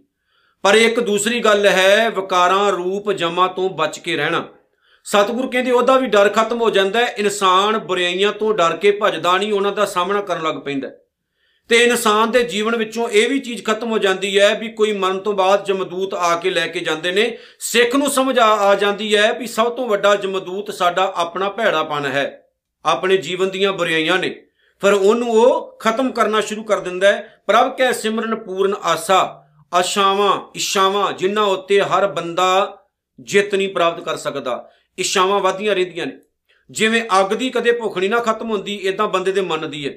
ਪਰ 0.63 0.75
ਇੱਕ 0.75 1.01
ਦੂਸਰੀ 1.01 1.41
ਗੱਲ 1.41 1.67
ਹੈ, 1.67 2.09
ਵਿਕਾਰਾਂ 2.11 2.73
ਰੂਪ 2.73 3.13
ਜਮਾ 3.13 3.47
ਤੋਂ 3.47 3.69
ਬਚ 3.71 3.99
ਕੇ 3.99 4.17
ਰਹਿਣਾ। 4.17 4.45
ਸਤਿਗੁਰ 5.09 5.47
ਕਹਿੰਦੇ 5.47 5.71
ਉਹਦਾ 5.71 5.97
ਵੀ 5.97 6.07
ਡਰ 6.07 6.29
ਖਤਮ 6.29 6.61
ਹੋ 6.61 6.71
ਜਾਂਦਾ 6.71 7.01
ਹੈ। 7.01 7.15
ਇਨਸਾਨ 7.19 7.79
ਬੁਰਾਈਆਂ 7.79 8.33
ਤੋਂ 8.33 8.55
ਡਰ 8.55 8.77
ਕੇ 8.77 8.91
ਭੱਜਦਾ 8.91 9.37
ਨਹੀਂ, 9.39 9.53
ਉਹਨਾਂ 9.53 9.73
ਦਾ 9.73 9.85
ਸਾਹਮਣਾ 9.85 10.21
ਕਰਨ 10.21 10.43
ਲੱਗ 10.43 10.55
ਪੈਂਦਾ 10.55 10.91
ਤੇ 11.71 11.77
ਇਨਸਾਨ 11.77 12.31
ਦੇ 12.31 12.43
ਜੀਵਨ 12.43 12.77
ਵਿੱਚੋਂ 12.77 13.09
ਇਹ 13.09 13.29
ਵੀ 13.29 13.39
ਚੀਜ਼ 13.39 13.65
ਖਤਮ 13.65 13.91
ਹੋ 13.91 13.99
ਜਾਂਦੀ 13.99 14.39
ਹੈ 14.39 14.55
ਵੀ 14.55 14.69
ਕੋਈ 14.73 14.93
ਮਰਨ 14.93 15.19
ਤੋਂ 15.19 15.33
ਬਾਅਦ 15.33 15.65
ਜਮਦੂਤ 15.65 16.15
ਆ 16.15 16.37
ਕੇ 16.37 16.51
ਲੈ 16.51 16.67
ਕੇ 16.67 16.81
ਜਾਂਦੇ 16.81 17.13
ਨੇ। 17.13 17.39
ਸਿੱਖ 17.61 17.97
ਨੂੰ 17.97 18.11
ਸਮਝ 18.11 18.39
ਆ 18.39 18.75
ਜਾਂਦੀ 18.75 19.17
ਹੈ 19.17 19.33
ਵੀ 19.33 19.47
ਸਭ 19.47 19.73
ਤੋਂ 19.73 19.89
ਵੱਡਾ 19.89 20.15
ਜਮਦੂਤ 20.17 20.71
ਸਾਡਾ 20.75 21.13
ਆਪਣਾ 21.17 21.49
ਭੈੜਾਪਨ 21.49 22.07
ਹੈ। 22.07 22.49
ਆਪਣੇ 22.85 23.17
ਜੀਵਨ 23.17 23.51
ਦੀਆਂ 23.51 23.73
ਬੁਰਾਈਆਂ 23.73 24.19
ਨੇ। 24.19 24.31
ਫਿਰ 24.81 24.93
ਉਹਨੂੰ 24.93 25.31
ਉਹ 25.31 25.77
ਖਤਮ 25.79 26.13
ਕਰਨਾ 26.13 26.41
ਸ਼ੁਰੂ 26.41 26.63
ਕਰ 26.63 26.81
ਦਿੰਦਾ 26.81 27.13
ਹੈ। 27.13 27.43
ਪ੍ਰਭ 27.47 27.77
ਕੈ 27.77 27.93
ਸਿਮਰਨ 27.93 28.35
ਪੂਰਨ 28.37 28.75
ਆਸਾ, 28.85 29.21
ਆਸ਼ਾਵਾਂ 29.75 30.41
ਇਸ਼ਾਵਾਂ 30.55 31.13
ਜਿਨ੍ਹਾਂ 31.13 31.47
ਉੱਤੇ 31.47 31.81
ਹਰ 31.81 32.07
ਬੰਦਾ 32.07 32.79
ਜਿੱਤ 33.21 33.55
ਨਹੀਂ 33.55 33.69
ਪ੍ਰਾਪਤ 33.69 34.05
ਕਰ 34.05 34.17
ਸਕਦਾ। 34.17 34.69
ਇਸ਼ਾਵਾਂ 34.99 35.41
ਵਧਦੀਆਂ 35.41 35.75
ਰਹਿੰਦੀਆਂ 35.75 36.07
ਨੇ। 36.07 36.19
ਜਿਵੇਂ 36.71 37.03
ਅੱਗ 37.21 37.35
ਦੀ 37.35 37.51
ਕਦੇ 37.51 37.73
ਭੁੱਖ 37.73 37.99
ਨਹੀਂ 37.99 38.11
ਨਾ 38.11 38.19
ਖਤਮ 38.19 38.51
ਹੁੰਦੀ 38.51 38.75
ਇਦਾਂ 38.75 39.09
ਬੰਦੇ 39.09 39.33
ਦੇ 39.33 39.41
ਮਨ 39.41 39.71
ਦੀ 39.71 39.89
ਹੈ। 39.89 39.95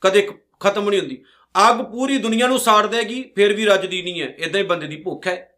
ਕਦੇ 0.00 0.28
ਖਤਮ 0.60 0.90
ਨਹੀਂ 0.90 1.00
ਹੁੰਦੀ। 1.00 1.22
ਅੱਗ 1.70 1.76
ਪੂਰੀ 1.76 2.18
ਦੁਨੀਆ 2.18 2.46
ਨੂੰ 2.46 2.58
ਸਾੜ 2.58 2.86
ਦੇਗੀ, 2.86 3.30
ਫਿਰ 3.36 3.52
ਵੀ 3.52 3.64
ਰੱਜਦੀ 3.64 4.02
ਨਹੀਂ 4.02 4.22
ਹੈ। 4.22 4.26
ਇਦਾਂ 4.26 4.60
ਹੀ 4.60 4.66
ਬੰਦੇ 4.66 4.86
ਦੀ 4.86 4.96
ਭੁੱਖ 4.96 5.26
ਹੈ। 5.26 5.48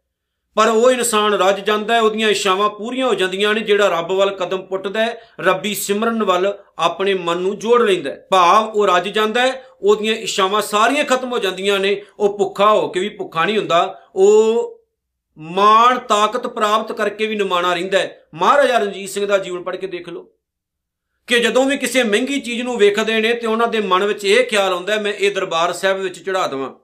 ਪਰ 0.55 0.69
ਉਹ 0.69 0.91
ਇਨਸਾਨ 0.91 1.35
ਰੱਜ 1.35 1.65
ਜਾਂਦਾ 1.65 1.95
ਹੈ, 1.95 2.01
ਉਹਦੀਆਂ 2.01 2.29
ਇਸ਼ਾਵਾਂ 2.29 2.71
ਪੂਰੀਆਂ 2.71 3.07
ਹੋ 3.07 3.15
ਜਾਂਦੀਆਂ 3.15 3.55
ਨੇ, 3.55 3.61
ਜਿਹੜਾ 3.61 3.89
ਰੱਬ 3.89 4.13
ਵੱਲ 4.13 4.31
ਕਦਮ 4.31 4.63
ਪੁੱਟਦਾ 4.63 5.05
ਹੈ, 5.05 5.21
ਰੱਬੀ 5.41 5.75
ਸਿਮਰਨ 5.75 6.23
ਵੱਲ 6.23 6.59
ਆਪਣੇ 6.79 7.15
ਮਨ 7.15 7.37
ਨੂੰ 7.37 7.59
ਜੋੜ 7.59 7.83
ਲੈਂਦਾ 7.83 8.11
ਹੈ। 8.11 8.27
ਭਾਵ 8.31 8.69
ਉਹ 8.69 8.87
ਰੱਜ 8.87 9.09
ਜਾਂਦਾ 9.09 9.41
ਹੈ, 9.41 9.65
ਉਹਦੀਆਂ 9.83 10.15
ਇਸ਼ਾਵਾਂ 10.15 10.63
ਸਾਰੀਆਂ 10.63 11.05
ਖਤਮ 11.05 11.33
ਹੋ 11.33 11.39
ਜਾਂਦੀਆਂ 11.39 11.79
ਨੇ, 11.79 12.03
ਉਹ 12.19 12.39
ਭੁੱਖਾ 12.39 12.73
ਹੋ 12.73 12.89
ਕੇ 12.89 13.01
ਵੀ 13.01 13.09
ਭੁੱਖਾ 13.09 13.45
ਨਹੀਂ 13.45 13.59
ਹੁੰਦਾ, 13.59 14.01
ਉਹ 14.15 14.75
ਮਾਣ 15.39 15.99
ਤਾਕਤ 15.99 16.47
ਪ੍ਰਾਪਤ 16.47 16.93
ਕਰਕੇ 16.93 17.27
ਵੀ 17.27 17.37
ਨਿਮਾਣਾ 17.37 17.75
ਰਹਿੰਦਾ 17.75 17.99
ਹੈ। 17.99 18.27
ਮਹਾਰਾਜਾ 18.35 18.79
ਰਣਜੀਤ 18.79 19.11
ਸਿੰਘ 19.11 19.27
ਦਾ 19.27 19.39
ਜੀਵਨ 19.39 19.63
ਪੜ੍ਹ 19.63 19.77
ਕੇ 19.77 19.87
ਦੇਖ 19.87 20.09
ਲਓ। 20.09 20.31
ਕਿ 21.27 21.41
ਜਦੋਂ 21.41 21.65
ਵੀ 21.65 21.79
ਕਿਸੇ 21.79 22.03
ਮਹਿੰਗੀ 22.03 22.41
ਚੀਜ਼ 22.41 22.63
ਨੂੰ 22.63 22.79
ਵੇਖਦੇ 22.79 23.21
ਨੇ 23.21 23.35
ਤੇ 23.35 23.47
ਉਹਨਾਂ 23.47 23.69
ਦੇ 23.69 23.81
ਮਨ 23.81 24.05
ਵਿੱਚ 24.05 24.25
ਇਹ 24.25 24.47
ਖਿਆਲ 24.47 24.73
ਆਉਂਦਾ 24.73 24.97
ਮੈਂ 24.97 25.13
ਇਹ 25.13 25.35
ਦਰਬਾਰ 25.35 25.73
ਸਾਹਿਬ 25.73 25.99
ਵਿੱਚ 25.99 26.25
ਚੜਾ 26.25 26.47
ਦਵਾਂ। 26.47 26.75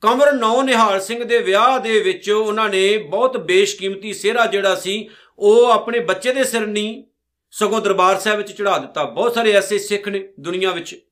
ਕੰਵਰ 0.00 0.32
ਨੌ 0.32 0.62
ਨਿਹਾਲ 0.62 1.00
ਸਿੰਘ 1.00 1.24
ਦੇ 1.24 1.38
ਵਿਆਹ 1.38 1.80
ਦੇ 1.80 2.00
ਵਿੱਚ 2.00 2.30
ਉਹਨਾਂ 2.30 2.68
ਨੇ 2.68 2.98
ਬਹੁਤ 2.98 3.36
ਬੇਸ਼ਕੀਮਤੀ 3.36 4.12
ਸਿਹਰਾ 4.12 4.46
ਜਿਹੜਾ 4.46 4.74
ਸੀ, 4.74 5.08
ਉਹ 5.38 5.66
ਆਪਣੇ 5.66 5.98
ਬੱਚੇ 5.98 6.32
ਦੇ 6.32 6.44
ਸਿਰ 6.44 6.66
ਨਹੀਂ 6.66 7.04
ਸਗੋਂ 7.50 7.80
ਦਰਬਾਰ 7.80 8.18
ਸਾਹਿਬ 8.18 8.38
ਵਿੱਚ 8.38 8.52
ਚੜਾ 8.52 8.78
ਦਿੱਤਾ। 8.78 9.04
ਬਹੁਤ 9.04 9.34
ਸਾਰੇ 9.34 9.52
ਐਸੇ 9.52 9.78
ਸਿੱਖ 9.78 10.08
ਨੇ 10.08 10.28
ਦੁਨੀਆ 10.40 10.70
ਵਿੱਚ। 10.70 11.06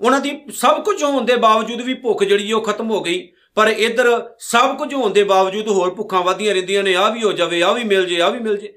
ਉਹਨਾਂ 0.00 0.20
ਦੀ 0.20 0.40
ਸਭ 0.52 0.84
ਕੁਝ 0.84 1.02
ਹੋਣ 1.02 1.24
ਦੇ 1.24 1.36
ਬਾਵਜੂਦ 1.36 1.80
ਵੀ 1.80 1.94
ਭੁੱਖ 1.94 2.24
ਜਿਹੜੀ 2.24 2.52
ਉਹ 2.52 2.62
ਖਤਮ 2.62 2.90
ਹੋ 2.90 3.02
ਗਈ। 3.02 3.32
ਪਰ 3.56 3.68
ਇਧਰ 3.68 4.08
ਸਭ 4.38 4.76
ਕੁਝ 4.76 4.92
ਹੋਣ 4.94 5.12
ਦੇ 5.12 5.22
ਬਾਵਜੂਦ 5.24 5.68
ਹੋਰ 5.68 5.94
ਭੁੱਖਾਂ 5.94 6.22
ਵਧੀਆਂ 6.22 6.54
ਰਹਿੰਦੀਆਂ 6.54 6.82
ਨੇ 6.82 6.94
ਆ 6.96 7.08
ਵੀ 7.10 7.22
ਹੋ 7.22 7.32
ਜਾਵੇ 7.32 7.62
ਆ 7.62 7.72
ਵੀ 7.72 7.84
ਮਿਲ 7.84 8.06
ਜੇ 8.06 8.20
ਆ 8.20 8.28
ਵੀ 8.28 8.38
ਮਿਲ 8.38 8.56
ਜੇ। 8.56 8.72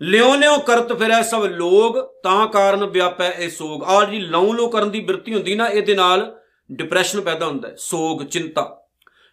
ਲਿਓ 0.00 0.34
ਲਿਓ 0.34 0.58
ਕਰਤ 0.58 0.92
ਫਿਰੈ 0.92 1.20
ਸਭ 1.22 1.44
ਲੋਗ, 1.44 1.94
ਤਾਂ 2.22 2.46
ਕਾਰਨ 2.46 2.84
ਵਿਆਪੈ 2.84 3.30
ਇਹ 3.32 3.50
ਸੋਗ। 3.50 3.82
ਆ 3.84 4.04
ਜੀ 4.04 4.18
ਲਉ 4.20 4.52
ਲੋ 4.52 4.68
ਕਰਨ 4.68 4.90
ਦੀ 4.90 5.00
ਬਿਰਤੀ 5.00 5.34
ਹੁੰਦੀ 5.34 5.54
ਨਾ, 5.54 5.66
ਇਹਦੇ 5.66 5.94
ਨਾਲ 5.94 6.34
ਡਿਪਰੈਸ਼ਨ 6.70 7.20
ਪੈਦਾ 7.20 7.46
ਹੁੰਦਾ 7.46 7.68
ਹੈ, 7.68 7.74
ਸੋਗ, 7.78 8.22
ਚਿੰਤਾ। 8.22 8.72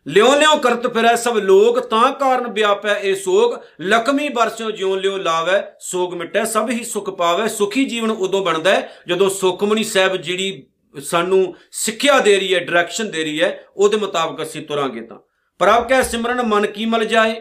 ਲਿਓ 0.07 0.33
ਲਿਓ 0.35 0.55
ਕਰਤ 0.57 0.87
ਫਿਰੈ 0.87 1.15
ਸਭ 1.15 1.37
ਲੋਗ, 1.37 1.79
ਤਾਂ 1.79 2.11
ਕਾਰਨ 2.11 2.51
ਵਿਆਪੈ 2.51 2.95
ਇਹ 2.95 3.15
ਸੋਗ। 3.15 3.53
ਲਖਮੀ 3.81 4.29
ਬਰਸਿਓ 4.29 4.71
ਜਿਉ 4.71 4.95
ਲਿਓ 4.95 5.17
ਲਾਵੈ, 5.17 5.63
ਸੋਗ 5.79 6.13
ਮਿਟੈ, 6.13 6.43
ਸਭ 6.43 6.69
ਹੀ 6.69 6.83
ਸੁਖ 6.83 7.09
ਪਾਵੈ, 7.09 7.47
ਸੁਖੀ 7.47 7.85
ਜੀਵਨ 7.85 8.11
ਉਦੋਂ 8.11 8.43
ਬਣਦਾ 8.45 8.81
ਜਦੋਂ 9.07 9.29
ਸੁਖਮਨੀ 9.29 9.83
ਸਾਹਿਬ 9.83 10.15
ਜਿਹੜੀ 10.15 10.65
ਸਾਨੂੰ 11.01 11.55
ਸਿੱਖਿਆ 11.71 12.19
ਦੇ 12.19 12.39
ਰਹੀ 12.39 12.53
ਹੈ 12.53 12.59
ਡਾਇਰੈਕਸ਼ਨ 12.59 13.11
ਦੇ 13.11 13.23
ਰਹੀ 13.23 13.41
ਹੈ, 13.41 13.65
ਉਹਦੇ 13.77 13.97
ਮੁਤਾਬਕ 13.97 14.43
ਅਸੀਂ 14.43 14.65
ਤੁਰਾਂਗੇ 14.65 15.01
ਤਾਂ। 15.01 15.17
ਪ੍ਰਭ 15.59 15.87
ਕੈ 15.87 16.01
ਸਿਮਰਨ 16.01 16.41
ਮਨ 16.41 16.67
ਕੀ 16.67 16.85
ਮਲ 16.85 17.05
ਜਾਏ? 17.05 17.35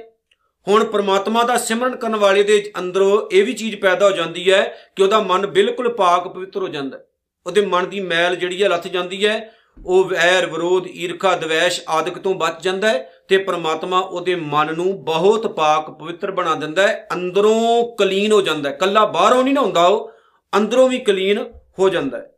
ਹੁਣ 0.68 0.84
ਪ੍ਰਮਾਤਮਾ 0.84 1.42
ਦਾ 1.42 1.56
ਸਿਮਰਨ 1.56 1.96
ਕਰਨ 1.96 2.16
ਵਾਲੇ 2.16 2.42
ਦੇ 2.42 2.72
ਅੰਦਰੋਂ 2.78 3.28
ਇਹ 3.32 3.44
ਵੀ 3.44 3.52
ਚੀਜ਼ 3.52 3.76
ਪੈਦਾ 3.76 4.06
ਹੋ 4.06 4.16
ਜਾਂਦੀ 4.16 4.52
ਹੈ 4.52 4.78
ਕਿ 4.96 5.02
ਉਹਦਾ 5.02 5.20
ਮਨ 5.20 5.46
ਬਿਲਕੁਲ 5.46 5.88
ਪਾਕ 5.88 6.28
ਪਵਿੱਤਰ 6.28 6.62
ਹੋ 6.62 6.68
ਜਾਂਦਾ 6.68 6.98
ਉਹਦੇ 7.46 7.66
ਮਨ 7.66 7.90
ਦੀ 7.90 8.00
ਮੈਲ 8.00 8.36
ਜਿਹੜੀ 8.36 8.62
ਹੈ, 8.62 8.68
ਲੱਥ 8.68 8.86
ਜਾਂਦੀ 8.86 9.26
ਹੈ। 9.26 9.54
ਉਹ 9.86 10.04
ਵੈਰ, 10.04 10.46
ਵਿਰੋਧ, 10.46 10.86
ਈਰਖਾ, 10.86 11.36
ਦਵੇਸ਼ 11.36 11.80
ਆਦਿਕ 11.88 12.18
ਤੋਂ 12.18 12.34
ਬਚ 12.34 12.62
ਜਾਂਦਾ 12.62 12.88
ਹੈ 12.88 13.12
ਤੇ 13.28 13.38
ਪ੍ਰਮਾਤਮਾ 13.38 13.98
ਉਹਦੇ 13.98 14.34
ਮਨ 14.34 14.74
ਨੂੰ 14.74 15.04
ਬਹੁਤ 15.04 15.46
ਪਾਕ, 15.46 15.90
ਪਵਿੱਤਰ 15.90 16.30
ਬਣਾ 16.30 16.54
ਦਿੰਦਾ 16.54 16.88
ਹੈ। 16.88 17.08
ਅੰਦਰੋਂ 17.12 17.96
ਕਲੀਨ 17.96 18.32
ਹੋ 18.32 18.42
ਜਾਂਦਾ 18.42 18.70
ਹੈ। 18.70 18.74
ਕੱਲਾ 18.74 19.06
ਬਾਹਰੋਂ 19.06 19.44
ਨਹੀਂ 19.44 19.54
ਨਾ 19.54 19.60
ਹੁੰਦਾ 19.60 19.86
ਉਹ, 19.86 20.10
ਅੰਦਰੋਂ 20.56 20.88
ਵੀ 20.88 20.98
ਕਲੀਨ 20.98 21.44
ਹੋ 21.78 21.88
ਜਾਂਦਾ 21.88 22.18
ਹੈ। 22.18 22.32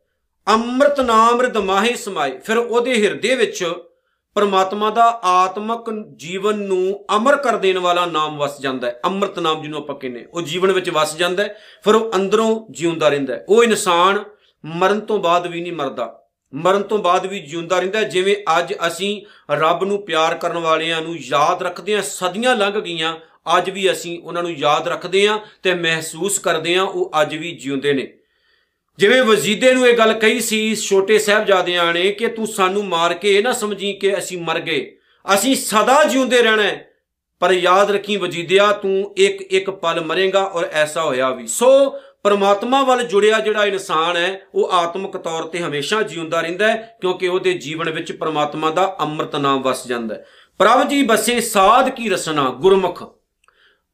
ਅੰਮ੍ਰਿਤ 0.48 1.00
ਨਾਮ 1.00 1.40
ਰਿਦ 1.40 1.56
ਮਾਹੇ 1.56 1.94
ਸਮਾਏ 1.94 2.38
ਫਿਰ 2.38 2.56
ਉਹਦੇ 2.56 2.94
ਹਿਰਦੇ 2.94 3.34
ਵਿੱਚ 3.34 3.72
ਪਰਮਾਤਮਾ 4.34 4.90
ਦਾ 4.90 5.20
ਆਤਮਕ 5.24 5.84
ਜੀਵਨ 6.16 6.58
ਨੂੰ 6.58 7.04
ਅਮਰ 7.16 7.36
ਕਰ 7.36 7.56
ਦੇਣ 7.56 7.78
ਵਾਲਾ 7.78 8.06
ਨਾਮ 8.06 8.36
ਵਸ 8.36 8.60
ਜਾਂਦਾ 8.60 8.88
ਹੈ। 8.88 9.00
ਅੰਮ੍ਰਿਤ 9.04 9.38
ਨਾਮ 9.38 9.62
ਜਿਹਨੂੰ 9.62 9.78
ਆਪਾਂ 9.78 9.96
ਕਹਿੰਦੇ 9.96 10.26
ਉਹ 10.34 10.42
ਜੀਵਨ 10.42 10.72
ਵਿੱਚ 10.72 10.90
ਵਸ 10.90 11.16
ਜਾਂਦਾ 11.16 11.42
ਹੈ। 11.42 11.58
ਫਿਰ 11.84 11.94
ਉਹ 11.94 12.16
ਅੰਦਰੋਂ 12.16 12.66
ਜਿਉਂਦਾ 12.70 13.08
ਰਹਿੰਦਾ 13.08 13.34
ਹੈ। 13.34 13.46
ਉਹ 13.48 13.64
ਇਨਸਾਨ 13.64 14.24
ਮਰਨ 14.64 15.00
ਤੋਂ 15.00 15.18
ਬਾਅਦ 15.18 15.46
ਵੀ 15.46 15.60
ਨਹੀਂ 15.60 15.72
ਮਰਦਾ। 15.72 16.22
ਮਰਨ 16.54 16.82
ਤੋਂ 16.82 16.98
ਬਾਅਦ 16.98 17.26
ਵੀ 17.26 17.40
ਜਿਉਂਦਾ 17.40 17.78
ਰਹਿੰਦਾ 17.78 18.02
ਜਿਵੇਂ 18.02 18.58
ਅੱਜ 18.58 18.74
ਅਸੀਂ 18.86 19.22
ਰੱਬ 19.50 19.84
ਨੂੰ 19.84 20.04
ਪਿਆਰ 20.04 20.34
ਕਰਨ 20.34 20.58
ਵਾਲਿਆਂ 20.58 21.02
ਨੂੰ 21.02 21.16
ਯਾਦ 21.18 21.62
ਰੱਖਦੇ 21.62 21.94
ਹਾਂ। 21.94 22.02
ਸਦੀਆਂ 22.02 22.56
ਲੰਘ 22.56 22.80
ਗਈਆਂ। 22.80 23.16
ਅੱਜ 23.58 23.70
ਵੀ 23.70 23.92
ਅਸੀਂ 23.92 24.22
ਉਹਨਾਂ 24.22 24.42
ਨੂੰ 24.42 24.52
ਯਾਦ 24.52 24.88
ਰੱਖਦੇ 24.88 25.28
ਹਾਂ 25.28 25.38
ਤੇ 25.62 25.74
ਮਹਿਸੂਸ 25.74 26.38
ਕਰਦੇ 26.38 26.76
ਹਾਂ। 26.76 26.84
ਉਹ 26.84 27.12
ਅੱਜ 27.22 27.34
ਵੀ 27.34 27.52
ਜਿਉਂਦੇ 27.52 27.92
ਨੇ। 27.92 28.12
ਜਿਵੇਂ 28.98 29.22
ਵਜ਼ੀਦੇ 29.22 29.72
ਨੂੰ 29.72 29.86
ਇਹ 29.86 29.98
ਗੱਲ 29.98 30.12
ਕਹੀ 30.12 30.40
ਸੀ 30.40 30.76
ਛੋਟੇ 30.76 31.18
ਸਾਹਿਬਜ਼ਾਦਿਆਂ 31.18 31.94
ਨੇ 31.94 32.12
ਕਿ 32.12 32.26
ਤੂੰ 32.26 32.46
ਸਾਨੂੰ 32.46 32.84
ਮਾਰ 32.84 33.14
ਕੇ 33.14 33.38
ਇਹ 33.38 33.42
ਨਾ 33.42 33.52
ਸਮਝੀ 33.52 33.92
ਕਿ 33.92 34.18
ਅਸੀਂ 34.18 34.38
ਮਰ 34.38 34.60
ਗਏ। 34.60 34.96
ਅਸੀਂ 35.34 35.56
ਸਦਾ 35.56 36.04
ਜਿਉਂਦੇ 36.04 36.42
ਰਹਿਣਾ 36.42 36.70
ਪਰ 37.40 37.52
ਯਾਦ 37.52 37.90
ਰੱਖੀ 37.90 38.16
ਵਜੀਦਿਆ, 38.16 38.72
ਤੂੰ 38.72 39.14
ਇੱਕ 39.16 39.42
ਇੱਕ 39.42 39.70
ਪਲ 39.70 40.00
ਮਰੇਗਾ 40.00 40.44
ਔਰ 40.44 40.64
ਐਸਾ 40.72 41.02
ਹੋਇਆ 41.02 41.30
ਵੀ। 41.30 41.46
ਸੋ 41.46 41.98
ਪਰਮਾਤਮਾ 42.22 42.82
ਵੱਲ 42.82 43.02
ਜੁੜਿਆ 43.02 43.40
ਜਿਹੜਾ 43.40 43.64
ਇਨਸਾਨ 43.66 44.16
ਹੈ, 44.16 44.40
ਉਹ 44.54 44.70
ਆਤਮਿਕ 44.72 45.16
ਤੌਰ 45.16 45.42
ਤੇ 45.42 45.58
ਹਮੇਸ਼ਾ 45.58 46.02
ਜਿਉਂਦਾ 46.02 46.40
ਰਹਿੰਦਾ 46.40 46.68
ਹੈ 46.68 46.98
ਕਿਉਂਕਿ 47.00 47.28
ਉਹਦੇ 47.28 47.52
ਜੀਵਨ 47.54 47.90
ਵਿੱਚ 47.90 48.12
ਪਰਮਾਤਮਾ 48.12 48.70
ਦਾ 48.70 48.96
ਅੰਮ੍ਰਿਤ 49.00 49.36
ਨਾਮ 49.36 49.62
ਵਸ 49.62 49.86
ਜਾਂਦਾ 49.86 50.14
ਹੈ। 50.14 50.26
ਪ੍ਰਭ 50.58 50.88
ਜੀ 50.88 51.02
ਬਸੇ 51.02 51.40
ਸਾਧ 51.40 51.88
ਕੀ 51.88 52.08
ਰਸਨਾ, 52.08 52.50
ਗੁਰਮੁਖ। 52.50 53.23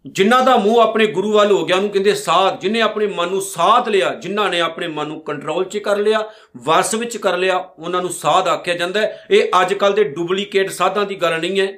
ਜਿਨ੍ਹਾਂ 0.07 0.43
ਦਾ 0.43 0.57
ਮੂੰਹ 0.57 0.81
ਆਪਣੇ 0.81 1.07
ਗੁਰੂ 1.07 1.33
ਵੱਲ 1.33 1.53
ਹੋ 1.53 1.65
ਗਿਆ, 1.65 1.77
ਉਹਨੂੰ 1.77 1.91
ਕਹਿੰਦੇ 1.91 2.15
ਸਾਧ। 2.15 2.61
ਜਿਨੇ 2.61 2.81
ਆਪਣੇ 2.81 3.07
ਮਨ 3.07 3.29
ਨੂੰ 3.29 3.41
ਸਾਧ 3.41 3.89
ਲਿਆ, 3.89 4.15
ਜਿਨ੍ਹਾਂ 4.15 4.51
ਨੇ 4.51 4.61
ਆਪਣੇ 4.61 4.89
ਮਨ 4.89 5.07
ਨੂੰ 5.07 5.21
ਕੰਟਰੋਲ 5.21 5.65
'ਚ 5.65 5.79
ਕਰ 5.79 5.97
ਲਿਆ 5.97 6.31
ਵਸ 6.65 6.95
ਵਿੱਚ 6.95 7.17
ਕਰ 7.17 7.37
ਲਿਆ, 7.37 7.57
ਉਹਨਾਂ 7.79 8.01
ਨੂੰ 8.01 8.11
ਸਾਧ 8.11 8.49
ਆਖਿਆ 8.49 8.75
ਜਾਂਦਾ 8.75 9.01
ਇਹ 9.31 9.49
ਅੱਜ 9.61 9.75
ਕੱਲ 9.75 9.93
ਦੇ 9.93 10.05
ਡੁਪਲੀਕੇਟ 10.05 10.71
ਸਾਧਾਂ 10.71 11.05
ਦੀ 11.05 11.15
ਗੱਲ 11.15 11.41
ਨਹੀਂ 11.41 11.61
ਹੈ। 11.61 11.69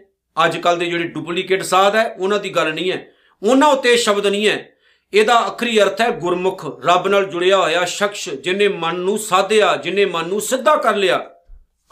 ਅੱਜ 0.44 0.56
ਕੱਲ 0.56 0.78
ਦੇ 0.78 0.86
ਜਿਹੜੇ 0.86 1.04
ਡੁਪਲੀਕੇਟ 1.04 1.62
ਸਾਧ 1.62 1.96
ਹੈ, 1.96 2.16
ਉਹਨਾਂ 2.18 2.38
ਦੀ 2.38 2.50
ਗੱਲ 2.50 2.74
ਨਹੀਂ 2.74 2.92
ਹੈ। 2.92 3.06
ਉਹਨਾਂ 3.50 3.68
ਉੱਤੇ 3.68 3.96
ਸ਼ਬਦ 3.96 4.26
ਨਹੀਂ 4.26 4.48
ਹੈ। 4.48 4.68
ਇਹਦਾ 5.14 5.34
ਆਖਰੀ 5.34 5.82
ਅਰਥ 5.82 6.00
ਹੈ 6.00 6.10
ਗੁਰਮੁਖ, 6.10 6.86
ਰੱਬ 6.86 7.08
ਨਾਲ 7.08 7.24
ਜੁੜਿਆ 7.24 7.56
ਹੋਇਆ 7.56 7.84
ਸ਼ਖਸ 7.84 8.28
ਜਿਨੇ 8.28 8.68
ਮਨ 8.68 8.96
ਨੂੰ 8.96 9.18
ਸਾਧਿਆ 9.18 9.76
ਜਿਨੇ 9.76 10.04
ਮਨ 10.04 10.28
ਨੂੰ 10.28 10.40
ਸਿੱਧਾ 10.40 10.76
ਕਰ 10.76 10.96
ਲਿਆ। 10.96 11.30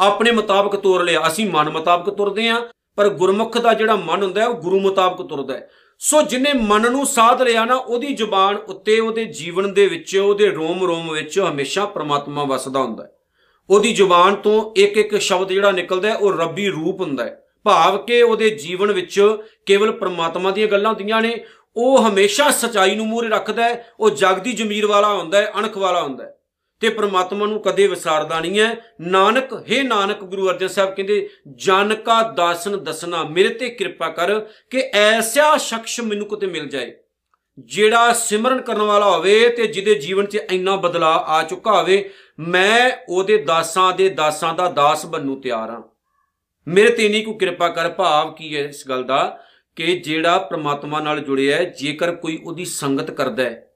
ਆਪਣੇ 0.01 0.31
ਮੁਤਾਬਕ 0.31 0.77
ਤੋਰ 0.77 1.03
ਲਿਆ। 1.03 1.23
ਅਸੀਂ 1.27 1.51
ਮਨ 1.51 1.71
ਮੁਤਾਬਕ 1.71 2.11
ਤੁਰਦੇ 2.11 2.49
ਆਂ 2.49 2.61
ਪਰ 2.97 3.09
ਗੁਰਮੁਖ 3.09 3.59
ਦਾ 3.59 3.75
ਜਿਹੜਾ 3.75 3.97
ਮਨ 3.97 4.23
ਹੁੰਦਾ 4.23 4.41
ਹੈ, 4.41 4.47
ਉਹ 4.47 4.55
ਗੁਰੂ 4.55 4.81
ਮੁਤਾਬਕ 4.81 5.29
ਤੁਰਦਾ 5.29 5.55
ਹੈ। 5.55 5.71
ਸੋ 6.03 6.23
ਜਿਨੇ 6.23 6.53
ਮਨ 6.53 6.93
ਨੂੰ 6.93 7.07
ਸਾਧ 7.07 7.43
ਲਿਆ 7.43 7.65
ਨਾ, 7.65 7.75
ਉਹਦੀ 7.75 8.15
ਜ਼ੁਬਾਨ 8.15 8.57
ਉੱਤੇ, 8.57 9.01
ਉਹਦੇ 9.01 9.25
ਜੀਵਨ 9.25 9.75
ਦੇ 9.75 9.87
ਵਿੱਚ, 9.87 10.17
ਉਹਦੇ 10.17 10.47
ਰੋਮ 10.47 10.85
ਰੋਮ 10.85 11.13
ਵਿੱਚ 11.13 11.41
ਹਮੇਸ਼ਾ 11.41 11.85
ਪ੍ਰਮਾਤਮਾ 11.85 12.45
ਵਸਦਾ 12.45 12.81
ਹੁੰਦਾ 12.81 13.05
ਹੈ। 13.05 13.13
ਉਹਦੀ 13.71 13.95
ਜ਼ੁਬਾਨ 13.95 14.35
ਤੋਂ 14.35 14.73
ਇੱਕ 14.77 14.97
ਇੱਕ 14.97 15.17
ਸ਼ਬਦ 15.17 15.49
ਜਿਹੜਾ 15.49 15.71
ਨਿਕਲਦਾ 15.71 16.09
ਹੈ, 16.09 16.17
ਉਹ 16.17 16.33
ਰੱਬੀ 16.33 16.69
ਰੂਪ 16.69 17.01
ਹੁੰਦਾ 17.01 17.25
ਹੈ। 17.25 17.43
ਭਾਵ 17.65 17.99
ਕਿ 17.99 18.23
ਉਹਦੇ 18.23 18.51
ਜੀਵਨ 18.51 18.93
ਵਿੱਚ 18.93 19.37
ਕੇਵਲ 19.67 19.93
ਪ੍ਰਮਾਤਮਾ 19.93 20.51
ਦੀਆਂ 20.51 20.67
ਗੱਲਾਂ 20.67 20.91
ਹੁੰਦੀਆਂ 20.91 21.23
ਨੇ, 21.23 21.45
ਉਹ 21.77 22.09
ਹਮੇਸ਼ਾ 22.09 22.51
ਸਚਾਈ 22.51 22.95
ਨੂੰ 22.95 23.07
ਮੂਹਰੇ 23.07 23.29
ਰੱਖਦਾ 23.29 23.65
ਹੈ, 23.65 23.87
ਉਹ 24.01 24.11
ਜਗ 24.11 24.39
ਦੀ 24.39 24.53
ਜ਼ਮੀਰ 24.53 24.87
ਵਾਲਾ 24.87 25.09
ਹੁੰਦਾ 25.09 25.39
ਹੈ, 25.39 25.53
ਅਣਖ 25.59 25.79
ਵਾਲਾ 25.79 26.03
ਹੁੰਦਾ 26.03 26.25
ਹੈ। 26.25 26.40
ਤੇ 26.81 26.89
ਪ੍ਰਮਾਤਮਾ 26.89 27.47
ਨੂੰ 27.47 27.63
ਕਦੇ 27.63 27.87
ਵਿਸਾਰਦਾ 27.87 28.41
ਨਹੀਂ 28.41 28.61
ਹੈ। 28.61 28.95
ਨਾਨਕ 29.01 29.53
ਹੈ 29.73 29.83
ਨਾਨਕ, 29.83 30.25
ਗੁਰੂ 30.25 30.49
ਅਰਜਨ 30.49 30.69
ਸਾਹਿਬ 30.69 30.95
ਕਹਿੰਦੇ 30.95 31.29
ਜਨ 31.49 31.95
ਕਾ 31.95 32.23
ਦਾਸਨ 32.23 32.85
ਦਸਨਾ, 32.85 33.25
ਮੇਰੇ 33.25 33.49
ਤੇ 33.49 33.69
ਕਿਰਪਾ 33.69 34.09
ਕਰ 34.09 34.41
ਕਿ 34.71 34.91
ਐਸਾ 34.95 35.57
ਸ਼ਖਸ 35.57 36.01
ਮੈਨੂੰ 36.01 36.27
ਕਿਤੇ 36.27 36.47
ਮਿਲ 36.47 36.69
ਜਾਏ। 36.69 36.93
ਜਿਹੜਾ 37.59 38.13
ਸਿਮਰਨ 38.13 38.61
ਕਰਨ 38.61 38.83
ਵਾਲਾ 38.83 39.11
ਹੋਵੇ 39.11 39.49
ਤੇ 39.49 39.67
ਜਿਹਦੇ 39.67 39.95
ਜੀਵਨ 39.95 40.27
'ਚ 40.27 40.35
ਇੰਨਾ 40.35 40.77
ਬਦਲਾਅ 40.77 41.19
ਆ 41.19 41.43
ਚੁੱਕਾ 41.43 41.81
ਹੋਵੇ, 41.81 42.11
ਮੈਂ 42.39 42.91
ਉਹਦੇ 43.09 43.37
ਦਾਸਾਂ 43.37 43.93
ਦੇ 43.93 44.09
ਦਾਸਾਂ 44.09 44.55
ਦਾ 44.55 44.69
ਦਾਸ 44.69 45.07
ਬੰਨੂ 45.07 45.41
ਤਿਆਰ 45.41 45.71
ਹਾਂ। 45.71 45.83
ਮੇਰੇ 46.69 46.91
ਤੇ 46.91 47.09
ਨਹੀਂ 47.09 47.25
ਕੋਈ 47.25 47.35
ਕਿਰਪਾ 47.35 47.69
ਕਰ, 47.69 47.89
ਭਾਵ 47.89 48.33
ਕੀ 48.33 48.57
ਹੈ 48.57 48.63
ਇਸ 48.63 48.89
ਗੱਲ 48.89 49.05
ਦਾ 49.05 49.39
ਕਿ 49.77 49.99
ਜਿਹੜਾ 49.99 50.39
ਪ੍ਰਮਾਤਮਾ 50.39 51.01
ਨਾਲ 51.01 51.21
ਜੁੜਿਆ 51.21 51.57
ਹੈ, 51.57 51.65
ਜੇਕਰ 51.65 52.15
ਕੋਈ 52.15 52.39
ਉਹਦੀ 52.45 52.65
ਸੰਗਤ 52.65 53.11
ਕਰਦਾ 53.11 53.43
ਹੈ 53.43 53.70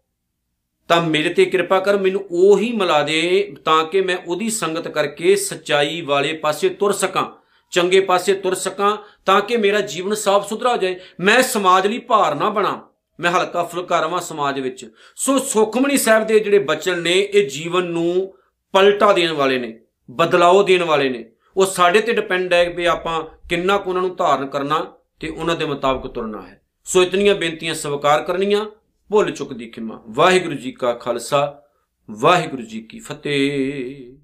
ਤਾਂ 0.88 1.02
ਮੇਰੇ 1.02 1.28
ਤੇ 1.28 1.44
ਕਿਰਪਾ 1.44 1.80
ਕਰ, 1.80 1.98
ਮੈਨੂੰ 1.98 2.24
ਉਹ 2.30 2.58
ਹੀ 2.58 2.72
ਮਿਲਾ 2.72 3.02
ਦੇ 3.02 3.54
ਤਾਂ 3.64 3.84
ਕਿ 3.84 4.00
ਮੈਂ 4.00 4.16
ਉਹਦੀ 4.26 4.50
ਸੰਗਤ 4.50 4.88
ਕਰਕੇ 4.88 5.36
ਸਚਾਈ 5.36 6.00
ਵਾਲੇ 6.00 6.32
ਪਾਸੇ 6.32 6.68
ਤੁਰ 6.68 6.92
ਸਕਾਂ, 6.92 7.26
ਚੰਗੇ 7.70 8.00
ਪਾਸੇ 8.00 8.34
ਤੁਰ 8.34 8.54
ਸਕਾਂ, 8.54 8.96
ਤਾਂ 9.26 9.40
ਕਿ 9.40 9.56
ਮੇਰਾ 9.56 9.80
ਜੀਵਨ 9.80 10.14
ਸਾਫ਼ 10.14 10.48
ਸੁਥਰਾ 10.48 10.72
ਹੋ 10.72 10.76
ਜਾਏ। 10.76 11.00
ਮੈਂ 11.20 11.42
ਸਮਾਜ 11.42 11.86
ਲਈ 11.86 11.98
ਭਾਰ 11.98 12.34
ਨਾ 12.34 12.50
ਬਣਾ 12.50 12.88
ਮੈਂ 13.20 13.30
ਹਲਕਾ 13.30 13.64
ਫੁਲਕਾ 13.64 14.00
ਰਵਾਂ 14.00 14.20
ਸਮਾਜ 14.20 14.60
ਵਿੱਚ। 14.60 14.90
ਸੋ 15.16 15.38
ਸੁਖਮਣੀ 15.38 15.96
ਸਾਹਿਬ 15.96 16.26
ਦੇ 16.26 16.38
ਜਿਹੜੇ 16.40 16.58
ਬਚਨ 16.58 16.98
ਨੇ, 16.98 17.12
ਇਹ 17.12 17.50
ਜੀਵਨ 17.50 17.86
ਨੂੰ 17.86 18.34
ਪਲਟਾ 18.72 19.12
ਦੇਣ 19.12 19.32
ਵਾਲੇ 19.32 19.58
ਨੇ 19.58 19.80
ਬਦਲਾਅ 20.10 20.62
ਦੇਣ 20.62 20.82
ਵਾਲੇ 20.82 21.08
ਨੇ। 21.08 21.24
ਉਹ 21.56 21.66
ਸਾਡੇ 21.66 22.00
ਤੇ 22.00 22.12
ਡਿਪੈਂਡ 22.12 22.52
ਹੈ 22.52 22.70
ਵੀ 22.70 22.84
ਆਪਾਂ 22.84 23.22
ਕਿੰਨਾ 23.48 23.78
ਕੁ 23.78 23.90
ਉਹਨਾਂ 23.90 24.02
ਨੂੰ 24.02 24.16
ਧਾਰਨ 24.16 24.46
ਕਰਨਾ 24.46 24.92
ਤੇ 25.20 25.28
ਉਹਨਾਂ 25.28 25.56
ਦੇ 25.56 25.64
ਮੁਤਾਬਕ 25.64 26.10
ਤੁਰਨਾ 26.10 26.42
ਹੈ। 26.42 26.60
ਸੋ 26.84 27.02
ਇਤਨੀਆਂ 27.02 27.34
ਬੇਨਤੀਆਂ 27.34 27.74
ਸਵੀਕਾਰ 27.74 28.22
ਕਰਨੀਆਂ। 28.22 28.66
ਭੁੱਲ 29.10 29.30
ਚੁੱਕ 29.30 29.52
ਦੀ 29.52 29.70
ਖਿਮਾ। 29.70 30.02
ਵਾਹਿਗੁਰੂ 30.08 30.54
ਜੀ 30.54 30.72
ਕਾ 30.72 30.92
ਖਾਲਸਾ 30.92 31.62
ਵਾਹਿਗੁਰੂ 32.10 32.62
ਜੀ 32.62 32.82
ਕੀ 32.82 32.98
ਫਤਿਹ। 32.98 34.16